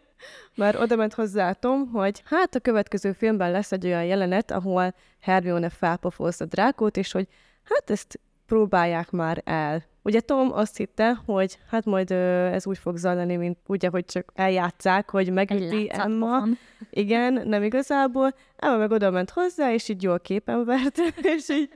[0.56, 4.94] már oda ment hozzá Tom, hogy hát a következő filmben lesz egy olyan jelenet, ahol
[5.20, 7.26] Hermione felpofozza Drákót, és hogy
[7.62, 9.84] hát ezt próbálják már el.
[10.02, 14.04] Ugye Tom azt hitte, hogy hát majd ö, ez úgy fog zajlani, mint ugye, hogy
[14.04, 16.42] csak eljátszák, hogy megüti Emma.
[16.90, 18.34] Igen, nem igazából.
[18.56, 20.98] Emma meg oda ment hozzá, és így jól képen vert,
[21.36, 21.70] és így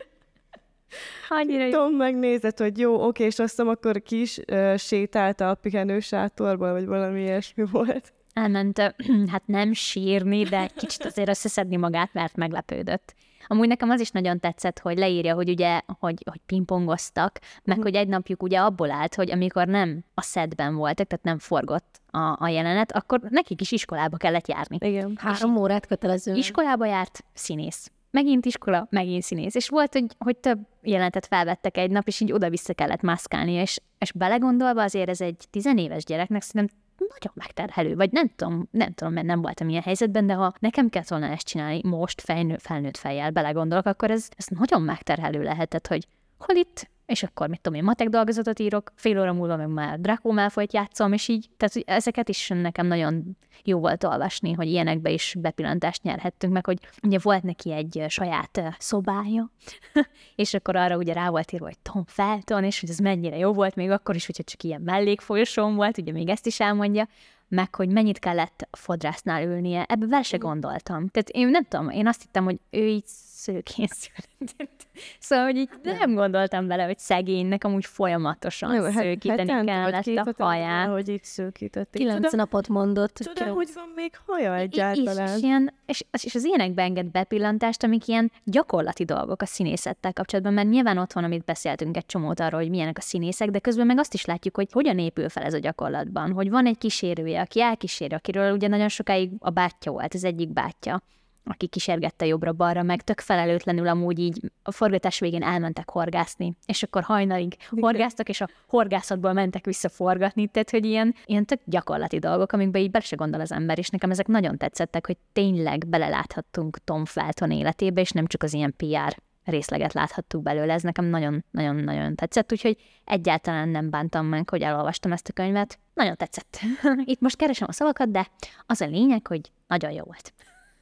[1.29, 1.71] Annyira jó.
[1.71, 6.01] Tom megnézett, hogy jó, oké, és azt hiszem akkor ki is ö, sétálta a pihenő
[6.01, 8.13] sátorból, vagy valami ilyesmi volt.
[8.33, 8.95] Elment,
[9.33, 13.15] hát nem sírni, de kicsit azért összeszedni magát, mert meglepődött.
[13.47, 17.95] Amúgy nekem az is nagyon tetszett, hogy leírja, hogy ugye, hogy, hogy pingpongoztak, meg hogy
[17.95, 22.37] egy napjuk ugye abból állt, hogy amikor nem a szedben voltak, tehát nem forgott a,
[22.39, 24.77] a jelenet, akkor nekik is iskolába kellett járni.
[24.81, 25.19] Igen.
[25.21, 26.35] Három órát kötelező.
[26.35, 27.91] Iskolába járt, színész.
[28.15, 29.55] Megint iskola, megint színész.
[29.55, 33.81] És volt, hogy, hogy több jelenetet felvettek egy nap, és így oda-vissza kellett mászkálnia, és,
[33.99, 39.13] és belegondolva azért ez egy tizenéves gyereknek szerintem nagyon megterhelő, vagy nem tudom, nem tudom,
[39.13, 42.97] mert nem voltam ilyen helyzetben, de ha nekem kellett volna ezt csinálni most felnő, felnőtt
[42.97, 46.07] fejjel belegondolok, akkor ez, ez nagyon megterhelő lehetett, hogy
[46.39, 50.01] hol itt, és akkor mit tudom én, matek dolgozatot írok, fél óra múlva meg már
[50.01, 54.67] Draco Malfoyt játszom, és így, tehát hogy ezeket is nekem nagyon jó volt olvasni, hogy
[54.67, 59.51] ilyenekbe is bepillantást nyerhettünk, meg hogy ugye volt neki egy saját szobája,
[60.35, 63.53] és akkor arra ugye rá volt írva, hogy Tom Felton, és hogy ez mennyire jó
[63.53, 67.09] volt, még akkor is, hogyha csak ilyen mellékfolyosón volt, ugye még ezt is elmondja,
[67.49, 71.09] meg hogy mennyit kellett a fodrásznál ülnie, ebbe vele se gondoltam.
[71.09, 73.05] Tehát én nem tudom, én azt hittem, hogy ő így
[73.45, 74.83] szőkén született.
[75.19, 80.41] Szóval, hogy így nem gondoltam bele, hogy szegénynek amúgy folyamatosan Jó, hát szőkíteni vagy kellett
[80.41, 80.91] a haját.
[80.91, 82.03] Hogy így szőkítették.
[82.03, 83.15] Kilenc napot mondott.
[83.15, 85.37] tudom, hogy van még haja És, egyáltalán.
[85.37, 90.53] és, ilyen, és, és az ilyenekbe enged bepillantást, amik ilyen gyakorlati dolgok a színészettel kapcsolatban,
[90.53, 93.87] mert nyilván ott van, amit beszéltünk egy csomót arról, hogy milyenek a színészek, de közben
[93.87, 97.41] meg azt is látjuk, hogy hogyan épül fel ez a gyakorlatban, hogy van egy kísérője,
[97.41, 101.03] aki elkíséri, akiről ugye nagyon sokáig a bátyja volt, az egyik bátyja,
[101.45, 107.03] aki kísérgette jobbra-balra, meg tök felelőtlenül amúgy így a forgatás végén elmentek horgászni, és akkor
[107.03, 112.53] hajnalig horgáztak, és a horgászatból mentek vissza forgatni, tehát hogy ilyen, ilyen tök gyakorlati dolgok,
[112.53, 116.79] amikbe így bele se gondol az ember, és nekem ezek nagyon tetszettek, hogy tényleg beleláthattunk
[116.85, 122.15] Tom Felton életébe, és nem csak az ilyen PR részleget láthattuk belőle, ez nekem nagyon-nagyon-nagyon
[122.15, 125.79] tetszett, úgyhogy egyáltalán nem bántam meg, hogy elolvastam ezt a könyvet.
[125.95, 126.61] Nagyon tetszett.
[127.05, 128.29] Itt most keresem a szavakat, de
[128.67, 130.33] az a lényeg, hogy nagyon jó volt.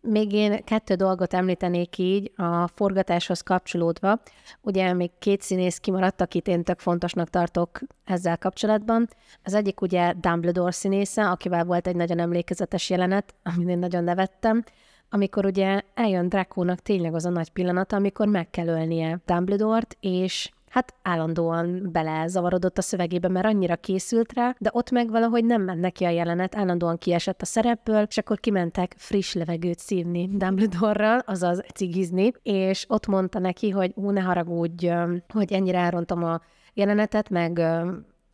[0.05, 4.21] Még én kettő dolgot említenék így a forgatáshoz kapcsolódva.
[4.61, 9.09] Ugye még két színész kimaradt, akit én tök fontosnak tartok ezzel kapcsolatban.
[9.43, 14.65] Az egyik ugye Dumbledore színésze, akivel volt egy nagyon emlékezetes jelenet, amin én nagyon nevettem,
[15.11, 20.51] amikor ugye eljön Drakónak tényleg az a nagy pillanata, amikor meg kell ölnie Dumbledore-t, és
[20.73, 25.81] hát állandóan belezavarodott a szövegébe, mert annyira készült rá, de ott meg valahogy nem ment
[25.81, 31.63] neki a jelenet, állandóan kiesett a szerepből, és akkor kimentek friss levegőt szívni Dumbledore-ral, azaz
[31.75, 34.89] cigizni, és ott mondta neki, hogy ú, ne haragudj,
[35.33, 36.41] hogy ennyire elrontom a
[36.75, 37.63] jelenetet, meg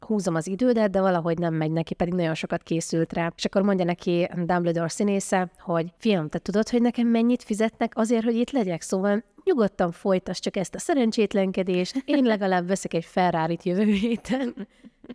[0.00, 3.32] húzom az idődet, de valahogy nem megy neki, pedig nagyon sokat készült rá.
[3.36, 8.24] És akkor mondja neki Dumbledore színésze, hogy fiam, te tudod, hogy nekem mennyit fizetnek azért,
[8.24, 13.58] hogy itt legyek, szóval nyugodtan folytasd csak ezt a szerencsétlenkedést, én legalább veszek egy ferrari
[13.62, 14.68] jövő héten.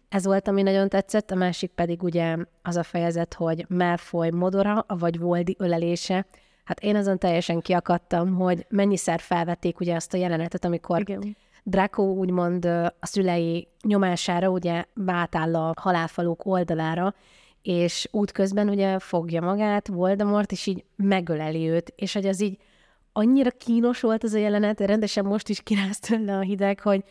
[0.09, 4.85] Ez volt, ami nagyon tetszett, a másik pedig ugye az a fejezet, hogy Malfoy modora,
[4.87, 6.25] vagy Voldi ölelése.
[6.63, 11.37] Hát én azon teljesen kiakadtam, hogy mennyiszer felvették ugye azt a jelenetet, amikor Igen.
[11.63, 17.15] Draco úgymond a szülei nyomására ugye átáll a halálfalók oldalára,
[17.61, 22.57] és útközben ugye fogja magát Voldemort, és így megöleli őt, és hogy az így
[23.13, 27.03] annyira kínos volt ez a jelenet, rendesen most is kiráz tőle a hideg, hogy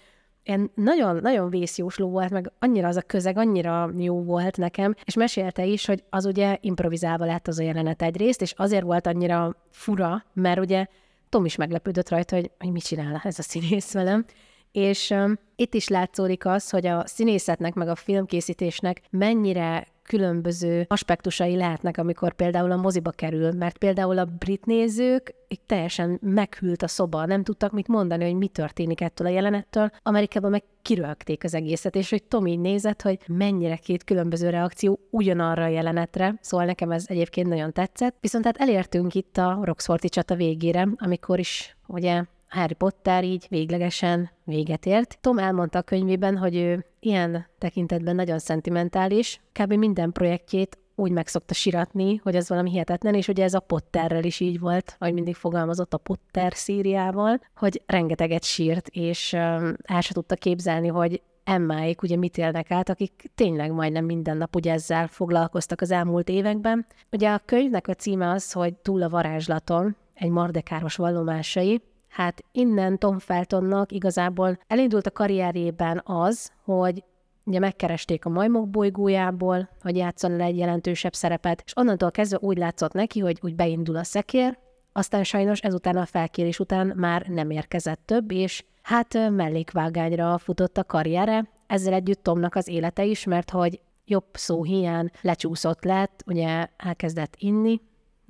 [0.45, 5.15] ilyen nagyon, nagyon vészjósló volt, meg annyira az a közeg, annyira jó volt nekem, és
[5.15, 9.57] mesélte is, hogy az ugye improvizálva lett az a jelenet egyrészt, és azért volt annyira
[9.71, 10.87] fura, mert ugye
[11.29, 14.25] Tom is meglepődött rajta, hogy, hogy mit csinál ez a színész velem,
[14.73, 15.15] és
[15.57, 22.33] itt is látszódik az, hogy a színészetnek, meg a filmkészítésnek mennyire különböző aspektusai lehetnek, amikor
[22.33, 27.43] például a moziba kerül, mert például a brit nézők így teljesen meghűlt a szoba, nem
[27.43, 29.91] tudtak mit mondani, hogy mi történik ettől a jelenettől.
[30.03, 34.99] Amerikában meg kirögték az egészet, és hogy Tom így nézett, hogy mennyire két különböző reakció
[35.11, 38.17] ugyanarra a jelenetre, szóval nekem ez egyébként nagyon tetszett.
[38.21, 44.31] Viszont hát elértünk itt a Roxforti csata végére, amikor is ugye Harry Potter így véglegesen
[44.45, 45.19] véget ért.
[45.21, 49.73] Tom elmondta a könyvében, hogy ő ilyen tekintetben nagyon szentimentális, kb.
[49.73, 54.25] minden projektjét úgy meg szokta siratni, hogy ez valami hihetetlen, és ugye ez a Potterrel
[54.25, 60.13] is így volt, ahogy mindig fogalmazott a Potter szíriával, hogy rengeteget sírt, és el se
[60.13, 65.07] tudta képzelni, hogy Emmáik ugye mit élnek át, akik tényleg majdnem minden nap ugye ezzel
[65.07, 66.87] foglalkoztak az elmúlt években.
[67.11, 71.83] Ugye a könyvnek a címe az, hogy Túl a varázslaton, egy mardekáros vallomásai,
[72.13, 77.05] Hát innen Tom Feltonnak igazából elindult a karrierjében az, hogy
[77.45, 82.59] ugye megkeresték a majmok bolygójából, hogy játszon le egy jelentősebb szerepet, és onnantól kezdve úgy
[82.59, 84.59] látszott neki, hogy úgy beindul a szekér,
[84.93, 90.85] aztán sajnos ezután a felkérés után már nem érkezett több, és hát mellékvágányra futott a
[90.85, 96.67] karriere, ezzel együtt Tomnak az élete is, mert hogy jobb szó hiány lecsúszott lett, ugye
[96.77, 97.81] elkezdett inni,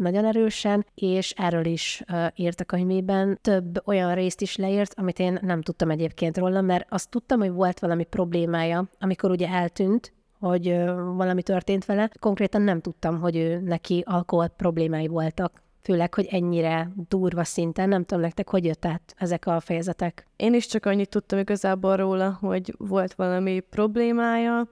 [0.02, 2.02] nagyon erősen, és erről is
[2.34, 3.38] írt a könyvében.
[3.40, 7.50] Több olyan részt is leírt, amit én nem tudtam egyébként róla, mert azt tudtam, hogy
[7.50, 10.84] volt valami problémája, amikor ugye eltűnt, hogy
[11.16, 12.10] valami történt vele.
[12.20, 17.88] Konkrétan nem tudtam, hogy ő neki alkohol problémái voltak főleg, hogy ennyire durva szinten.
[17.88, 20.26] Nem tudom nektek, hogy jött át ezek a fejezetek.
[20.36, 24.68] Én is csak annyit tudtam igazából róla, hogy volt valami problémája,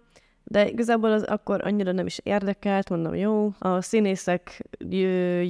[0.52, 3.52] de igazából az akkor annyira nem is érdekelt, mondom, jó.
[3.58, 4.62] A színészek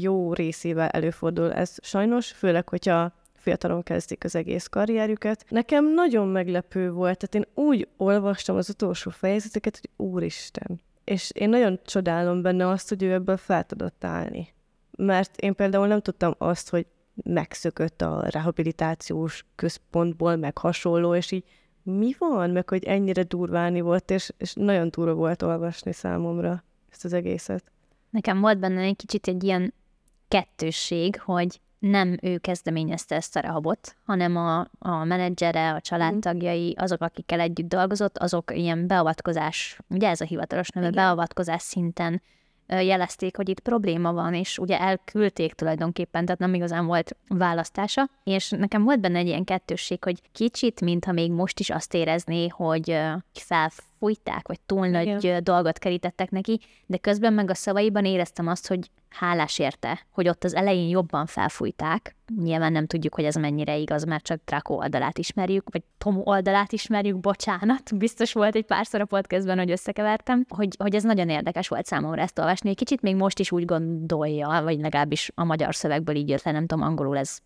[0.01, 5.45] jó részével előfordul ez sajnos, főleg, hogyha fiatalon kezdik az egész karrierjüket.
[5.49, 10.81] Nekem nagyon meglepő volt, tehát én úgy olvastam az utolsó fejezeteket, hogy úristen.
[11.05, 14.49] És én nagyon csodálom benne azt, hogy ő ebből fel tudott állni.
[14.97, 21.45] Mert én például nem tudtam azt, hogy megszökött a rehabilitációs központból, meg hasonló, és így
[21.83, 27.05] mi van, meg hogy ennyire durváni volt, és, és nagyon durva volt olvasni számomra ezt
[27.05, 27.65] az egészet.
[28.11, 29.75] Nekem volt benne egy kicsit egy ilyen
[30.29, 37.01] kettősség, hogy nem ő kezdeményezte ezt a rehabot, hanem a, a menedzsere, a családtagjai, azok,
[37.01, 41.05] akikkel együtt dolgozott, azok ilyen beavatkozás, ugye ez a hivatalos neve, Igen.
[41.05, 42.23] beavatkozás szinten
[42.79, 48.51] jelezték, hogy itt probléma van, és ugye elküldték tulajdonképpen, tehát nem igazán volt választása, és
[48.51, 52.99] nekem volt benne egy ilyen kettősség, hogy kicsit, mintha még most is azt érezné, hogy
[53.33, 55.45] felfújták, vagy túl nagy Igen.
[55.45, 60.45] dolgot kerítettek neki, de közben meg a szavaiban éreztem azt, hogy hálás érte, hogy ott
[60.45, 62.17] az elején jobban felfújták.
[62.43, 66.73] Nyilván nem tudjuk, hogy ez mennyire igaz, mert csak Draco oldalát ismerjük, vagy Tom oldalát
[66.73, 67.97] ismerjük, bocsánat.
[67.97, 72.23] Biztos volt egy párszor a podcastben, hogy összekevertem, hogy, hogy ez nagyon érdekes volt számomra
[72.23, 72.69] ezt olvasni.
[72.69, 76.53] Egy kicsit még most is úgy gondolja, vagy legalábbis a magyar szövegből így jött le,
[76.53, 77.39] nem tudom, angolul ez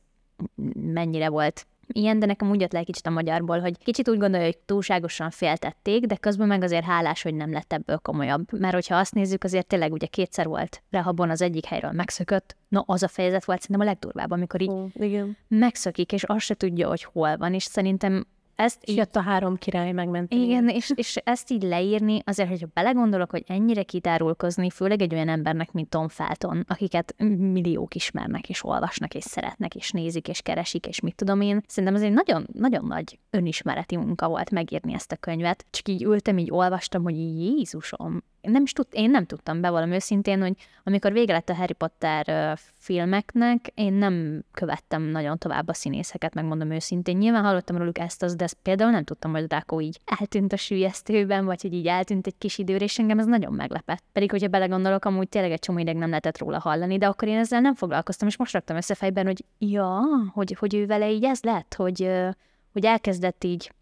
[0.75, 4.19] mennyire volt ilyen, de nekem úgy jött le egy kicsit a magyarból, hogy kicsit úgy
[4.19, 8.59] gondolja, hogy túlságosan féltették, de közben meg azért hálás, hogy nem lett ebből komolyabb.
[8.59, 12.83] Mert hogyha azt nézzük, azért tényleg ugye kétszer volt Rehabon az egyik helyről megszökött, no
[12.87, 15.37] az a fejezet volt szerintem a legdurvább, amikor így oh, igen.
[15.49, 18.27] megszökik, és azt se tudja, hogy hol van, és szerintem
[18.57, 20.33] ezt és jött a három király megment.
[20.33, 25.29] Igen, és, és ezt így leírni, azért, hogyha belegondolok, hogy ennyire kitárulkozni, főleg egy olyan
[25.29, 30.87] embernek, mint Tom Felton, akiket milliók ismernek, és olvasnak, és szeretnek, és nézik, és keresik,
[30.87, 35.13] és mit tudom én, szerintem ez egy nagyon, nagyon nagy önismereti munka volt megírni ezt
[35.13, 35.65] a könyvet.
[35.71, 39.95] Csak így ültem, így olvastam, hogy Jézusom, nem is tud, én nem tudtam be valami
[39.95, 40.53] őszintén, hogy
[40.85, 46.71] amikor vége lett a Harry Potter filmeknek, én nem követtem nagyon tovább a színészeket, megmondom
[46.71, 47.17] őszintén.
[47.17, 50.57] Nyilván hallottam róluk ezt, az, de ezt például nem tudtam, hogy Draco így eltűnt a
[50.57, 54.03] sülyeztőben, vagy hogy így eltűnt egy kis időre, és engem ez nagyon meglepett.
[54.13, 57.39] Pedig, hogyha belegondolok, amúgy tényleg egy csomó ideig nem lehetett róla hallani, de akkor én
[57.39, 60.01] ezzel nem foglalkoztam, és most raktam össze fejben, hogy ja,
[60.33, 62.11] hogy, hogy ő vele így ez lett, hogy,
[62.73, 63.73] hogy elkezdett így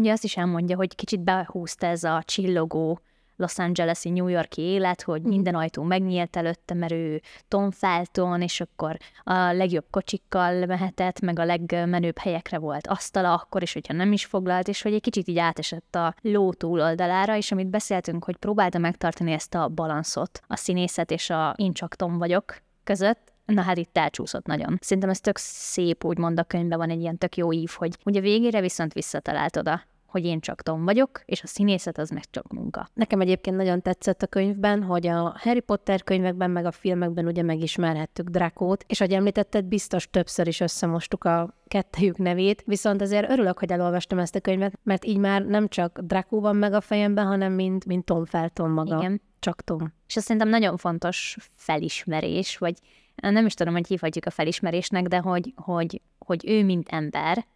[0.00, 3.00] Ugye azt is elmondja, hogy kicsit behúzta ez a csillogó
[3.36, 5.28] Los Angeles-i New Yorki élet, hogy mm.
[5.28, 11.38] minden ajtó megnyílt előtte, mert ő Tom Felton, és akkor a legjobb kocsikkal mehetett, meg
[11.38, 15.28] a legmenőbb helyekre volt asztala akkor is, hogyha nem is foglalt, és hogy egy kicsit
[15.28, 20.56] így átesett a ló túloldalára, és amit beszéltünk, hogy próbálta megtartani ezt a balanszot a
[20.56, 24.78] színészet és a én csak Tom vagyok között, Na hát itt elcsúszott nagyon.
[24.80, 28.20] Szerintem ez tök szép, úgymond a könyvben van egy ilyen tök jó ív, hogy ugye
[28.20, 32.52] végére viszont visszatalált oda, hogy én csak Tom vagyok, és a színészet az meg csak
[32.52, 32.88] munka.
[32.94, 37.42] Nekem egyébként nagyon tetszett a könyvben, hogy a Harry Potter könyvekben, meg a filmekben ugye
[37.42, 43.58] megismerhettük Drakót, és ahogy említetted, biztos többször is összemostuk a kettejük nevét, viszont azért örülök,
[43.58, 47.26] hogy elolvastam ezt a könyvet, mert így már nem csak Drakó van meg a fejemben,
[47.26, 48.96] hanem mint, mint Tom Felton maga.
[48.96, 49.20] Igen.
[49.38, 49.92] Csak Tom.
[50.06, 52.74] És azt szerintem nagyon fontos felismerés, vagy
[53.14, 57.46] nem is tudom, hogy hívhatjuk a felismerésnek, de hogy, hogy, hogy ő, mint ember,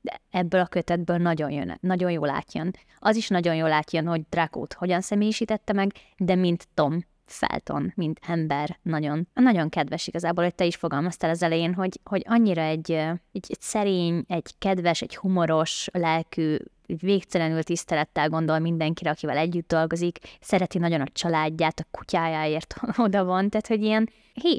[0.00, 2.74] de ebből a kötetből nagyon, jön, nagyon jól átjön.
[2.98, 8.20] Az is nagyon jól átjön, hogy Drakót hogyan személyisítette meg, de mint Tom Felton, mint
[8.26, 12.90] ember, nagyon, nagyon kedves igazából, hogy te is fogalmaztál az elején, hogy, hogy annyira egy,
[12.90, 16.56] egy, egy szerény, egy kedves, egy humoros lelkű
[17.00, 23.48] végtelenül tisztelettel gondol mindenkire, akivel együtt dolgozik, szereti nagyon a családját, a kutyájáért oda van,
[23.48, 24.08] tehát hogy ilyen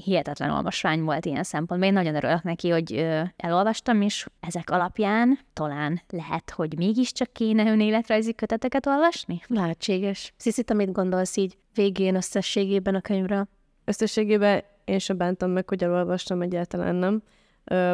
[0.03, 1.87] hihetetlen olvasvány volt ilyen szempontból.
[1.89, 7.71] Én nagyon örülök neki, hogy ö, elolvastam, és ezek alapján talán lehet, hogy mégiscsak kéne
[7.71, 9.41] önéletrajzi köteteket olvasni?
[9.47, 10.33] Lehetséges.
[10.37, 13.47] Sziszi, mit gondolsz így végén összességében a könyvről?
[13.85, 17.21] Összességében én sem bántam meg, hogy elolvastam, egyáltalán nem.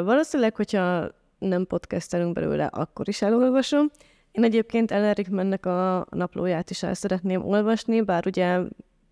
[0.06, 1.08] Valószínűleg, hogyha
[1.40, 3.90] nem podcastelünk belőle, akkor is elolvasom.
[4.36, 8.60] Én egyébként Ellen Rickmannek a naplóját is el szeretném olvasni, bár ugye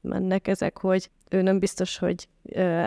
[0.01, 2.27] mennek ezek, hogy ő nem biztos, hogy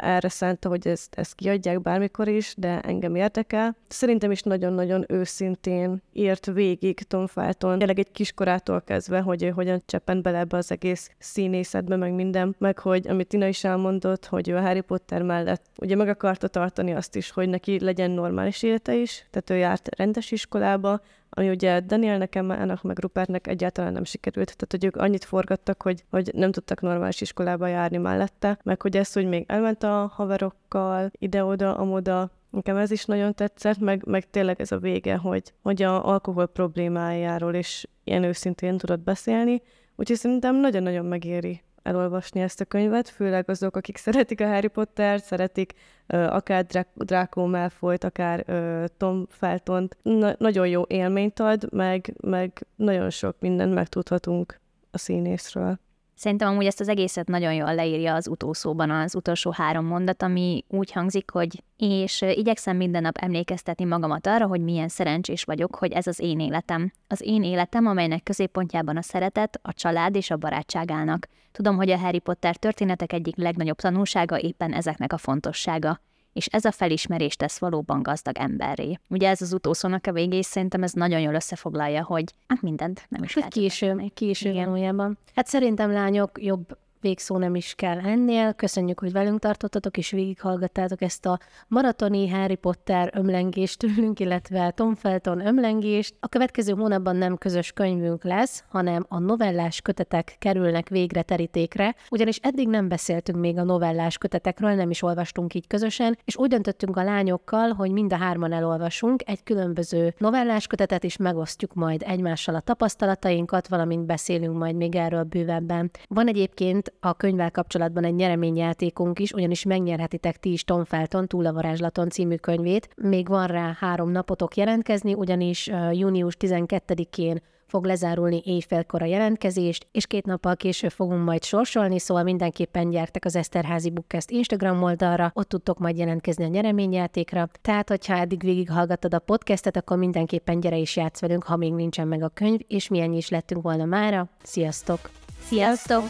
[0.00, 3.76] erre szánta, hogy ezt, ezt kiadják bármikor is, de engem érdekel.
[3.88, 9.82] Szerintem is nagyon-nagyon őszintén írt végig Tom Felton, tényleg egy kiskorától kezdve, hogy ő hogyan
[9.86, 14.48] cseppen bele ebbe az egész színészetbe, meg minden, meg hogy, amit Tina is elmondott, hogy
[14.48, 18.62] ő a Harry Potter mellett ugye meg akarta tartani azt is, hogy neki legyen normális
[18.62, 21.00] élete is, tehát ő járt rendes iskolába,
[21.38, 26.04] ami ugye Danielnek, Emmának, meg Rupertnek egyáltalán nem sikerült, tehát hogy ők annyit forgattak, hogy,
[26.10, 31.10] hogy nem tudtak normális iskolába járni mellette, meg hogy ez, hogy még elment a haverokkal
[31.18, 35.82] ide-oda, amoda, Nekem ez is nagyon tetszett, meg, meg tényleg ez a vége, hogy, hogy
[35.82, 39.62] a alkohol problémájáról is ilyen őszintén tudott beszélni,
[39.96, 45.24] úgyhogy szerintem nagyon-nagyon megéri elolvasni ezt a könyvet, főleg azok, akik szeretik a Harry Pottert,
[45.24, 45.72] szeretik
[46.08, 49.96] uh, akár Draco Malfoyt, akár uh, Tom Feltont.
[50.02, 54.60] Na- nagyon jó élményt ad, meg, meg nagyon sok mindent megtudhatunk
[54.90, 55.78] a színészről.
[56.16, 60.64] Szerintem amúgy ezt az egészet nagyon jól leírja az utószóban az utolsó három mondat, ami
[60.68, 65.92] úgy hangzik, hogy és igyekszem minden nap emlékeztetni magamat arra, hogy milyen szerencsés vagyok, hogy
[65.92, 66.92] ez az én életem.
[67.08, 71.26] Az én életem, amelynek középpontjában a szeretet, a család és a barátság állnak.
[71.52, 76.00] Tudom, hogy a Harry Potter történetek egyik legnagyobb tanulsága éppen ezeknek a fontossága
[76.36, 78.98] és ez a felismerés tesz valóban gazdag emberré.
[79.08, 83.06] Ugye ez az utószónak a végé, és szerintem ez nagyon jól összefoglalja, hogy hát mindent
[83.08, 83.52] nem is lehet.
[83.52, 85.18] Késő, késő valójában.
[85.34, 86.76] Hát szerintem lányok jobb
[87.06, 88.52] végszó nem is kell ennél.
[88.52, 91.38] Köszönjük, hogy velünk tartottatok, és végighallgattátok ezt a
[91.68, 96.14] maratoni Harry Potter ömlengést tőlünk, illetve Tom Felton ömlengést.
[96.20, 102.38] A következő hónapban nem közös könyvünk lesz, hanem a novellás kötetek kerülnek végre terítékre, ugyanis
[102.42, 106.96] eddig nem beszéltünk még a novellás kötetekről, nem is olvastunk így közösen, és úgy döntöttünk
[106.96, 112.54] a lányokkal, hogy mind a hárman elolvasunk egy különböző novellás kötetet, és megosztjuk majd egymással
[112.54, 115.90] a tapasztalatainkat, valamint beszélünk majd még erről bővebben.
[116.08, 121.46] Van egyébként a könyvvel kapcsolatban egy nyereményjátékunk is, ugyanis megnyerhetitek ti is Tom Felton Túl
[121.46, 122.88] a varázslaton című könyvét.
[122.96, 130.06] Még van rá három napotok jelentkezni, ugyanis június 12-én fog lezárulni éjfélkor a jelentkezést, és
[130.06, 135.48] két nappal később fogunk majd sorsolni, szóval mindenképpen gyertek az Eszterházi Bookcast Instagram oldalra, ott
[135.48, 137.48] tudtok majd jelentkezni a nyereményjátékra.
[137.62, 142.08] Tehát, hogyha eddig végighallgattad a podcastet, akkor mindenképpen gyere is játsz velünk, ha még nincsen
[142.08, 144.28] meg a könyv, és mi ennyi is lettünk volna mára.
[144.42, 145.10] Sziasztok!
[145.40, 146.04] Sziasztok!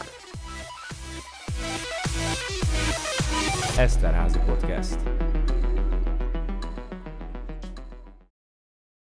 [3.77, 4.99] Eszterházi Podcast.